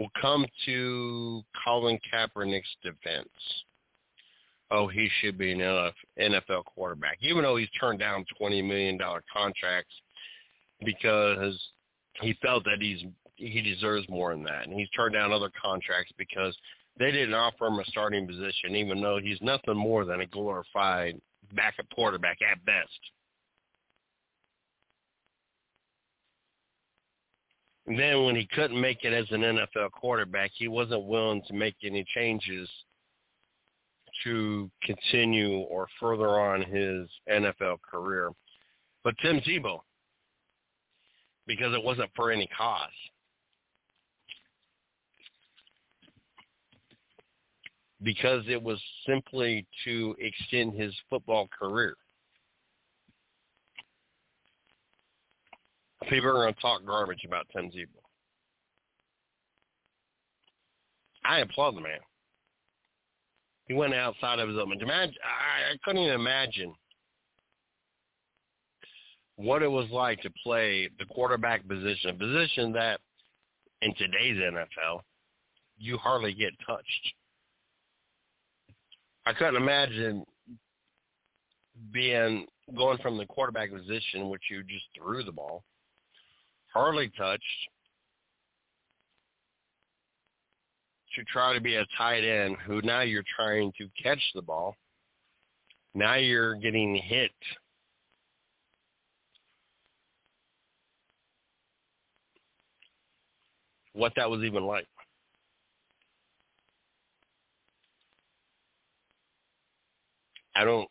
will 0.01 0.11
come 0.19 0.45
to 0.65 1.43
Colin 1.63 1.99
Kaepernick's 2.11 2.75
defense. 2.83 3.29
Oh, 4.71 4.87
he 4.87 5.09
should 5.19 5.37
be 5.37 5.51
an 5.51 5.59
NFL 5.59 6.65
quarterback, 6.65 7.17
even 7.21 7.43
though 7.43 7.57
he's 7.57 7.69
turned 7.79 7.99
down 7.99 8.25
twenty 8.37 8.61
million 8.61 8.97
dollar 8.97 9.21
contracts 9.31 9.93
because 10.83 11.59
he 12.21 12.33
felt 12.41 12.63
that 12.63 12.77
he's 12.79 13.03
he 13.35 13.61
deserves 13.61 14.07
more 14.09 14.33
than 14.33 14.43
that, 14.43 14.67
and 14.67 14.73
he's 14.73 14.89
turned 14.89 15.13
down 15.13 15.31
other 15.31 15.51
contracts 15.61 16.11
because 16.17 16.55
they 16.97 17.11
didn't 17.11 17.33
offer 17.33 17.67
him 17.67 17.79
a 17.79 17.85
starting 17.85 18.25
position, 18.27 18.75
even 18.75 19.01
though 19.01 19.19
he's 19.21 19.41
nothing 19.41 19.77
more 19.77 20.05
than 20.05 20.21
a 20.21 20.25
glorified 20.27 21.19
backup 21.53 21.85
quarterback 21.93 22.37
at 22.41 22.63
best. 22.65 22.99
Then 27.97 28.25
when 28.25 28.35
he 28.35 28.47
couldn't 28.53 28.79
make 28.79 29.03
it 29.03 29.13
as 29.13 29.25
an 29.31 29.41
NFL 29.41 29.91
quarterback, 29.91 30.51
he 30.53 30.67
wasn't 30.67 31.05
willing 31.05 31.41
to 31.47 31.53
make 31.53 31.75
any 31.83 32.05
changes 32.13 32.69
to 34.23 34.69
continue 34.83 35.59
or 35.59 35.87
further 35.99 36.39
on 36.39 36.61
his 36.61 37.09
NFL 37.31 37.77
career. 37.81 38.29
But 39.03 39.15
Tim 39.21 39.39
Tebow, 39.41 39.79
because 41.47 41.73
it 41.73 41.83
wasn't 41.83 42.11
for 42.15 42.31
any 42.31 42.47
cause. 42.55 42.89
Because 48.03 48.43
it 48.47 48.61
was 48.61 48.81
simply 49.07 49.65
to 49.85 50.15
extend 50.19 50.73
his 50.73 50.93
football 51.09 51.47
career. 51.47 51.95
People 56.11 56.29
are 56.31 56.33
going 56.33 56.53
to 56.53 56.59
talk 56.59 56.85
garbage 56.85 57.23
about 57.25 57.47
Tim 57.55 57.71
Tebow. 57.71 57.87
I 61.23 61.39
applaud 61.39 61.77
the 61.77 61.79
man. 61.79 61.99
He 63.69 63.73
went 63.73 63.93
outside 63.93 64.39
of 64.39 64.49
his 64.49 64.57
element. 64.57 64.81
Imagine, 64.81 65.15
I, 65.23 65.71
I 65.71 65.77
couldn't 65.85 66.01
even 66.01 66.19
imagine 66.19 66.73
what 69.37 69.63
it 69.63 69.71
was 69.71 69.89
like 69.89 70.21
to 70.23 70.29
play 70.43 70.89
the 70.99 71.05
quarterback 71.05 71.65
position, 71.65 72.09
a 72.09 72.13
position 72.13 72.73
that 72.73 72.99
in 73.81 73.95
today's 73.95 74.35
NFL 74.35 74.99
you 75.77 75.97
hardly 75.97 76.33
get 76.33 76.51
touched. 76.67 77.13
I 79.25 79.31
couldn't 79.31 79.55
imagine 79.55 80.25
being 81.93 82.47
going 82.75 82.97
from 82.97 83.17
the 83.17 83.25
quarterback 83.27 83.71
position, 83.71 84.27
which 84.27 84.43
you 84.49 84.61
just 84.63 84.85
threw 84.93 85.23
the 85.23 85.31
ball, 85.31 85.63
hardly 86.73 87.09
touched, 87.17 87.43
to 91.15 91.23
try 91.25 91.53
to 91.53 91.61
be 91.61 91.75
a 91.75 91.85
tight 91.97 92.23
end 92.23 92.55
who 92.65 92.81
now 92.81 93.01
you're 93.01 93.23
trying 93.35 93.71
to 93.77 93.87
catch 94.01 94.21
the 94.33 94.41
ball. 94.41 94.75
Now 95.93 96.15
you're 96.15 96.55
getting 96.55 96.95
hit. 96.95 97.31
What 103.93 104.13
that 104.15 104.29
was 104.29 104.41
even 104.43 104.63
like. 104.63 104.87
I 110.55 110.63
don't 110.63 110.87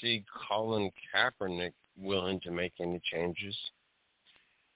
see 0.00 0.24
Colin 0.48 0.90
Kaepernick 1.14 1.72
willing 1.96 2.40
to 2.40 2.50
make 2.50 2.72
any 2.80 3.00
changes. 3.10 3.56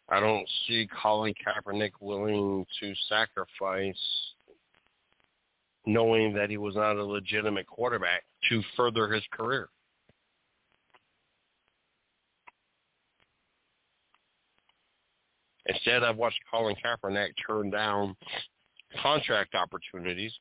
I 0.09 0.21
don't 0.21 0.49
see 0.67 0.89
Colin 1.03 1.35
Kaepernick 1.35 1.93
willing 2.01 2.65
to 2.81 2.95
sacrifice 3.09 3.97
knowing 5.85 6.33
that 6.35 6.51
he 6.51 6.59
was 6.59 6.75
not 6.75 6.97
a 6.97 7.05
legitimate 7.05 7.67
quarterback 7.67 8.25
to 8.49 8.63
further 8.77 9.13
his 9.13 9.25
career. 9.33 9.69
Instead, 15.69 16.05
I've 16.05 16.17
watched 16.17 16.39
Colin 16.51 16.77
Kaepernick 16.85 17.31
turn 17.45 17.71
down 17.71 18.17
contract 19.03 19.55
opportunities 19.55 20.33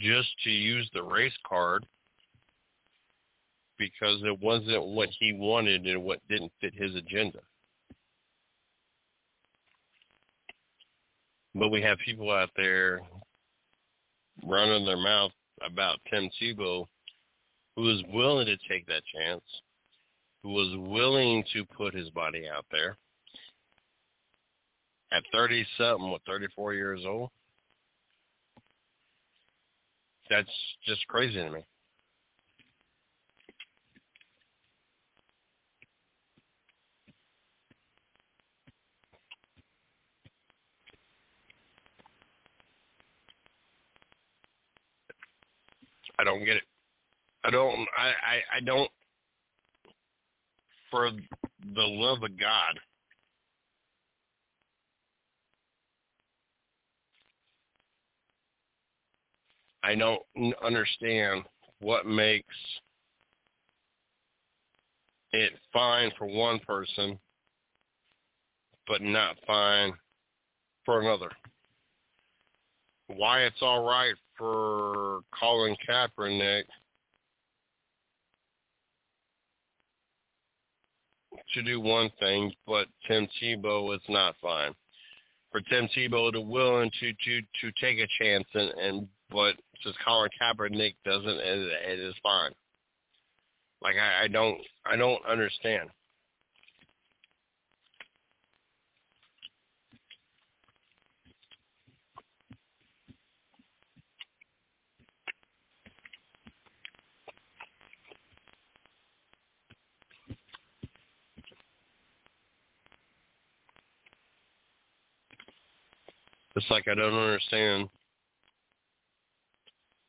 just 0.00 0.28
to 0.42 0.50
use 0.50 0.88
the 0.94 1.02
race 1.02 1.36
card 1.48 1.86
because 3.82 4.20
it 4.24 4.40
wasn't 4.40 4.86
what 4.86 5.08
he 5.18 5.32
wanted 5.32 5.86
and 5.86 6.04
what 6.04 6.20
didn't 6.28 6.52
fit 6.60 6.72
his 6.74 6.94
agenda. 6.94 7.40
But 11.54 11.70
we 11.70 11.82
have 11.82 11.98
people 12.04 12.30
out 12.30 12.50
there 12.56 13.00
running 14.44 14.86
their 14.86 14.96
mouth 14.96 15.32
about 15.66 15.98
Tim 16.10 16.30
Tebow 16.40 16.86
who 17.76 17.82
was 17.82 18.02
willing 18.12 18.46
to 18.46 18.56
take 18.68 18.86
that 18.86 19.02
chance, 19.14 19.42
who 20.42 20.50
was 20.50 20.74
willing 20.88 21.44
to 21.52 21.64
put 21.76 21.94
his 21.94 22.08
body 22.10 22.44
out 22.48 22.66
there 22.70 22.96
at 25.12 25.22
30 25.32 25.66
something, 25.76 26.10
what, 26.10 26.22
34 26.26 26.74
years 26.74 27.00
old? 27.06 27.30
That's 30.30 30.48
just 30.86 31.06
crazy 31.08 31.34
to 31.34 31.50
me. 31.50 31.64
I 46.22 46.24
don't 46.24 46.44
get 46.44 46.54
it. 46.54 46.62
I 47.42 47.50
don't. 47.50 47.88
I, 47.98 48.06
I, 48.06 48.56
I 48.58 48.60
don't. 48.64 48.88
For 50.88 51.10
the 51.74 51.82
love 51.82 52.22
of 52.22 52.38
God, 52.38 52.78
I 59.82 59.96
don't 59.96 60.22
understand 60.64 61.42
what 61.80 62.06
makes 62.06 62.54
it 65.32 65.54
fine 65.72 66.12
for 66.16 66.28
one 66.28 66.60
person, 66.60 67.18
but 68.86 69.02
not 69.02 69.38
fine 69.44 69.92
for 70.84 71.00
another. 71.00 71.32
Why 73.08 73.40
it's 73.40 73.60
all 73.60 73.84
right 73.84 74.14
for 74.38 75.01
Colin 75.38 75.76
Kaepernick 75.88 76.64
to 81.54 81.62
do 81.62 81.80
one 81.80 82.10
thing, 82.18 82.52
but 82.66 82.86
Tim 83.06 83.28
Tebow 83.40 83.94
is 83.94 84.02
not 84.08 84.34
fine. 84.40 84.74
For 85.50 85.60
Tim 85.60 85.88
Tebow 85.96 86.32
to 86.32 86.40
willing 86.40 86.90
to 87.00 87.12
to 87.12 87.40
to 87.60 87.72
take 87.80 87.98
a 87.98 88.08
chance 88.22 88.46
and 88.54 88.70
and 88.70 89.08
but 89.30 89.54
since 89.82 89.96
Colin 90.04 90.30
Kaepernick 90.40 90.94
doesn't, 91.04 91.28
it, 91.28 91.58
it 91.88 91.98
is 91.98 92.14
fine. 92.22 92.52
Like 93.82 93.96
I, 93.96 94.24
I 94.24 94.28
don't 94.28 94.58
I 94.86 94.96
don't 94.96 95.24
understand. 95.26 95.90
It's 116.54 116.70
like 116.70 116.86
I 116.88 116.94
don't 116.94 117.14
understand 117.14 117.88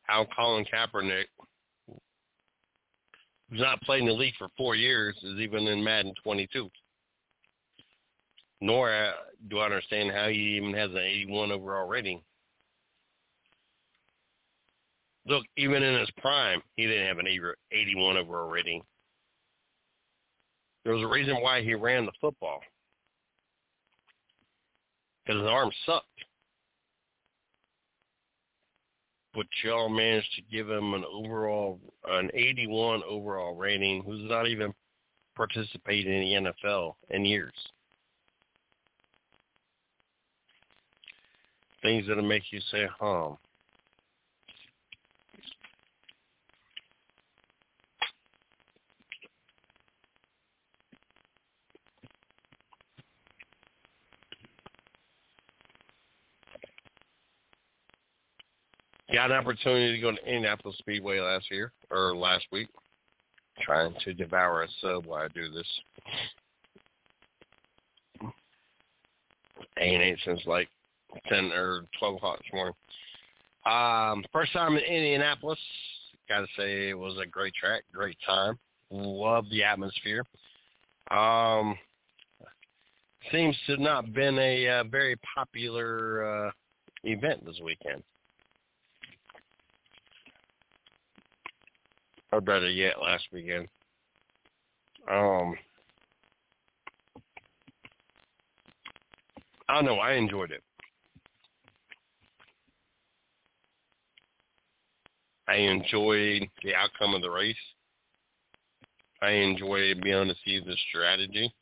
how 0.03 0.27
Colin 0.35 0.65
Kaepernick, 0.65 1.25
who's 3.49 3.61
not 3.61 3.81
played 3.81 4.01
in 4.01 4.07
the 4.07 4.13
league 4.13 4.33
for 4.37 4.49
four 4.57 4.75
years, 4.75 5.15
is 5.23 5.39
even 5.39 5.67
in 5.67 5.83
Madden 5.83 6.13
22. 6.23 6.69
Nor 8.61 8.93
uh, 8.93 9.11
do 9.49 9.59
I 9.59 9.65
understand 9.65 10.11
how 10.11 10.27
he 10.27 10.57
even 10.57 10.73
has 10.73 10.91
an 10.91 10.97
81 10.97 11.51
overall 11.51 11.87
rating. 11.87 12.21
Look, 15.25 15.45
even 15.55 15.83
in 15.83 15.99
his 15.99 16.09
prime, 16.17 16.61
he 16.75 16.85
didn't 16.85 17.07
have 17.07 17.19
an 17.19 17.27
81 17.71 18.17
overall 18.17 18.49
rating. 18.49 18.81
There 20.83 20.93
was 20.93 21.03
a 21.03 21.07
reason 21.07 21.35
why 21.41 21.61
he 21.61 21.75
ran 21.75 22.05
the 22.05 22.11
football. 22.19 22.59
Because 25.25 25.41
his 25.41 25.49
arm 25.49 25.71
sucked. 25.85 26.07
But 29.33 29.47
y'all 29.63 29.89
managed 29.89 30.31
to 30.35 30.41
give 30.51 30.69
him 30.69 30.93
an 30.93 31.03
overall, 31.11 31.79
an 32.07 32.29
81 32.33 33.01
overall 33.07 33.55
rating, 33.55 34.03
who's 34.03 34.29
not 34.29 34.47
even 34.47 34.73
participated 35.35 36.07
in 36.07 36.45
the 36.45 36.51
NFL 36.51 36.93
in 37.09 37.25
years. 37.25 37.53
Things 41.81 42.07
that'll 42.07 42.23
make 42.23 42.43
you 42.51 42.59
say, 42.71 42.87
huh. 42.99 43.31
Got 59.13 59.29
an 59.29 59.37
opportunity 59.37 59.95
to 59.95 60.01
go 60.01 60.11
to 60.11 60.25
Indianapolis 60.25 60.75
Speedway 60.79 61.19
last 61.19 61.51
year 61.51 61.71
or 61.91 62.15
last 62.15 62.47
week. 62.51 62.67
Trying 63.61 63.93
to 64.03 64.13
devour 64.15 64.63
a 64.63 64.67
sub 64.81 65.05
while 65.05 65.21
I 65.21 65.27
do 65.27 65.51
this. 65.51 65.67
Ain't 69.77 70.01
ate 70.01 70.17
since 70.25 70.41
like 70.47 70.67
ten 71.27 71.51
or 71.51 71.85
twelve 71.99 72.15
o'clock 72.15 72.39
this 72.39 72.51
morning. 72.51 72.73
Um, 73.67 74.25
first 74.33 74.51
time 74.53 74.75
in 74.75 74.83
Indianapolis. 74.83 75.59
Gotta 76.27 76.47
say 76.57 76.89
it 76.89 76.97
was 76.97 77.15
a 77.21 77.27
great 77.27 77.53
track, 77.53 77.83
great 77.93 78.17
time. 78.25 78.57
Love 78.89 79.45
the 79.51 79.63
atmosphere. 79.63 80.23
Um, 81.11 81.77
seems 83.31 83.55
to 83.67 83.77
not 83.77 84.11
been 84.11 84.39
a 84.39 84.67
uh, 84.67 84.83
very 84.85 85.15
popular 85.35 86.47
uh, 86.47 86.51
event 87.03 87.45
this 87.45 87.59
weekend. 87.63 88.01
Or 92.33 92.41
better 92.41 92.69
yet, 92.69 92.99
last 92.99 93.25
weekend. 93.31 93.67
Um, 95.09 95.55
I 99.69 99.75
don't 99.75 99.85
know. 99.85 99.97
I 99.97 100.13
enjoyed 100.13 100.51
it. 100.51 100.63
I 105.47 105.55
enjoyed 105.55 106.49
the 106.63 106.73
outcome 106.73 107.13
of 107.13 107.21
the 107.21 107.29
race. 107.29 107.55
I 109.21 109.31
enjoyed 109.31 110.01
being 110.01 110.15
able 110.15 110.33
to 110.33 110.39
see 110.43 110.59
the 110.59 110.75
strategy. 110.89 111.53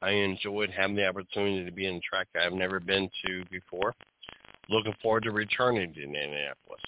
I 0.00 0.10
enjoyed 0.10 0.70
having 0.70 0.96
the 0.96 1.06
opportunity 1.06 1.64
to 1.64 1.72
be 1.72 1.86
in 1.86 1.96
a 1.96 2.00
track 2.00 2.28
I've 2.40 2.52
never 2.52 2.78
been 2.78 3.08
to 3.24 3.44
before 3.50 3.94
looking 4.68 4.94
forward 5.02 5.24
to 5.24 5.30
returning 5.30 5.92
to 5.94 6.02
Indianapolis. 6.02 6.80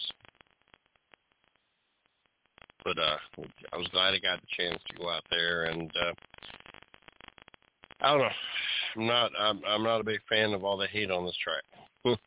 But 2.84 2.98
uh, 2.98 3.16
I 3.72 3.76
was 3.76 3.88
glad 3.88 4.14
I 4.14 4.18
got 4.18 4.40
the 4.40 4.46
chance 4.56 4.80
to 4.88 4.96
go 4.96 5.08
out 5.08 5.24
there, 5.30 5.64
and 5.64 5.90
uh, 5.96 6.12
I 8.02 8.10
don't 8.10 8.20
know. 8.20 8.28
I'm 8.96 9.06
not. 9.06 9.30
I'm, 9.38 9.60
I'm 9.66 9.82
not 9.82 10.00
a 10.00 10.04
big 10.04 10.20
fan 10.28 10.52
of 10.52 10.64
all 10.64 10.76
the 10.76 10.86
hate 10.86 11.10
on 11.10 11.24
this 11.24 11.36
track. 11.42 11.62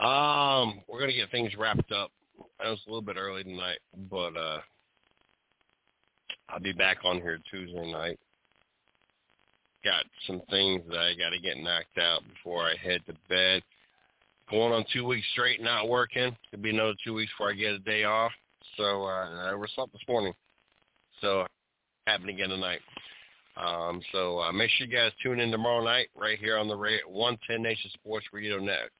um, 0.00 0.80
we're 0.86 1.00
gonna 1.00 1.12
get 1.12 1.30
things 1.32 1.56
wrapped 1.58 1.90
up. 1.90 2.12
I 2.60 2.70
was 2.70 2.80
a 2.86 2.90
little 2.90 3.02
bit 3.02 3.16
early 3.16 3.42
tonight, 3.42 3.78
but 4.10 4.36
uh, 4.36 4.60
I'll 6.48 6.60
be 6.60 6.72
back 6.72 6.98
on 7.04 7.16
here 7.16 7.40
Tuesday 7.50 7.90
night. 7.90 8.18
Got 9.84 10.04
some 10.26 10.40
things 10.50 10.82
that 10.88 10.98
I 10.98 11.14
got 11.14 11.30
to 11.30 11.40
get 11.40 11.56
knocked 11.56 11.98
out 11.98 12.22
before 12.34 12.62
I 12.62 12.74
head 12.76 13.00
to 13.06 13.14
bed 13.28 13.62
going 14.50 14.72
on 14.72 14.84
two 14.92 15.04
weeks 15.04 15.26
straight 15.32 15.62
not 15.62 15.88
working. 15.88 16.36
It'll 16.52 16.62
be 16.62 16.70
another 16.70 16.94
two 17.04 17.14
weeks 17.14 17.32
before 17.32 17.50
I 17.50 17.54
get 17.54 17.72
a 17.72 17.78
day 17.78 18.04
off. 18.04 18.32
So 18.76 19.04
uh, 19.04 19.46
I 19.46 19.50
overslept 19.50 19.92
this 19.92 20.02
morning. 20.08 20.32
So 21.20 21.46
happening 22.06 22.36
again 22.36 22.50
tonight. 22.50 22.80
Um, 23.56 24.00
so 24.12 24.40
uh, 24.40 24.52
make 24.52 24.70
sure 24.70 24.86
you 24.86 24.92
guys 24.92 25.10
tune 25.22 25.40
in 25.40 25.50
tomorrow 25.50 25.84
night 25.84 26.08
right 26.16 26.38
here 26.38 26.56
on 26.56 26.68
the 26.68 26.76
110 26.76 27.60
Nation 27.60 27.90
Sports 27.94 28.26
Radio 28.32 28.58
Net, 28.58 28.90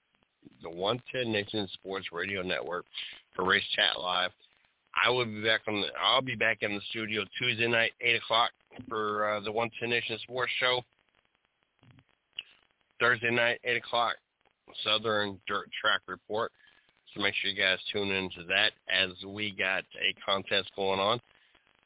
the 0.62 0.70
110 0.70 1.32
Nation 1.32 1.68
Sports 1.74 2.06
Radio 2.12 2.42
Network 2.42 2.84
for 3.36 3.44
Race 3.44 3.62
Chat 3.76 4.00
Live. 4.00 4.30
I 5.04 5.10
will 5.10 5.26
be 5.26 5.42
back 5.44 5.60
on. 5.68 5.80
The, 5.80 5.88
I'll 6.02 6.22
be 6.22 6.34
back 6.34 6.58
in 6.62 6.74
the 6.74 6.80
studio 6.90 7.22
Tuesday 7.38 7.68
night, 7.68 7.92
eight 8.00 8.16
o'clock 8.16 8.50
for 8.88 9.28
uh, 9.28 9.40
the 9.40 9.52
110 9.52 9.90
Nation 9.90 10.18
Sports 10.24 10.52
Show. 10.58 10.82
Thursday 12.98 13.30
night, 13.30 13.60
eight 13.62 13.76
o'clock 13.76 14.16
Southern 14.84 15.40
Dirt 15.46 15.70
Track 15.80 16.02
Report. 16.06 16.52
So 17.14 17.22
make 17.22 17.34
sure 17.34 17.50
you 17.50 17.56
guys 17.56 17.78
tune 17.92 18.10
into 18.10 18.44
that 18.48 18.72
as 18.92 19.10
we 19.26 19.52
got 19.52 19.84
a 20.00 20.14
contest 20.24 20.70
going 20.76 21.00
on. 21.00 21.20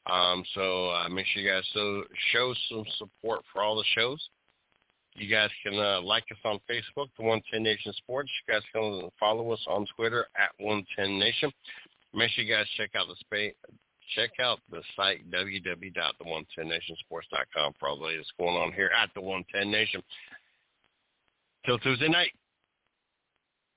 Um, 0.05 0.43
so 0.53 0.89
uh, 0.89 1.07
make 1.09 1.25
sure 1.27 1.41
you 1.41 1.49
guys 1.49 1.63
so, 1.73 2.03
show 2.33 2.53
some 2.69 2.83
support 2.97 3.41
for 3.51 3.61
all 3.61 3.77
the 3.77 3.85
shows. 3.95 4.19
You 5.15 5.29
guys 5.29 5.49
can 5.63 5.79
uh, 5.79 6.01
like 6.01 6.25
us 6.31 6.37
on 6.43 6.59
Facebook, 6.69 7.07
The 7.17 7.23
110 7.23 7.63
Nation 7.63 7.93
Sports. 7.93 8.29
You 8.47 8.53
guys 8.53 8.63
can 8.73 9.09
follow 9.19 9.51
us 9.51 9.63
on 9.67 9.85
Twitter 9.95 10.25
at 10.35 10.49
110 10.57 11.19
Nation. 11.19 11.51
Make 12.13 12.31
sure 12.31 12.43
you 12.43 12.53
guys 12.53 12.67
check 12.77 12.91
out 12.95 13.07
the 13.07 13.15
space. 13.19 13.53
Check 14.15 14.31
out 14.39 14.59
the 14.69 14.81
site 14.95 15.29
www.the110nationsports.com 15.31 17.73
for 17.79 17.87
all 17.87 17.97
the 17.97 18.05
latest 18.05 18.33
going 18.37 18.55
on 18.55 18.71
here 18.73 18.91
at 19.01 19.09
the 19.13 19.21
110 19.21 19.71
Nation. 19.71 20.03
Till 21.65 21.79
Tuesday 21.79 22.09
night. 22.09 22.31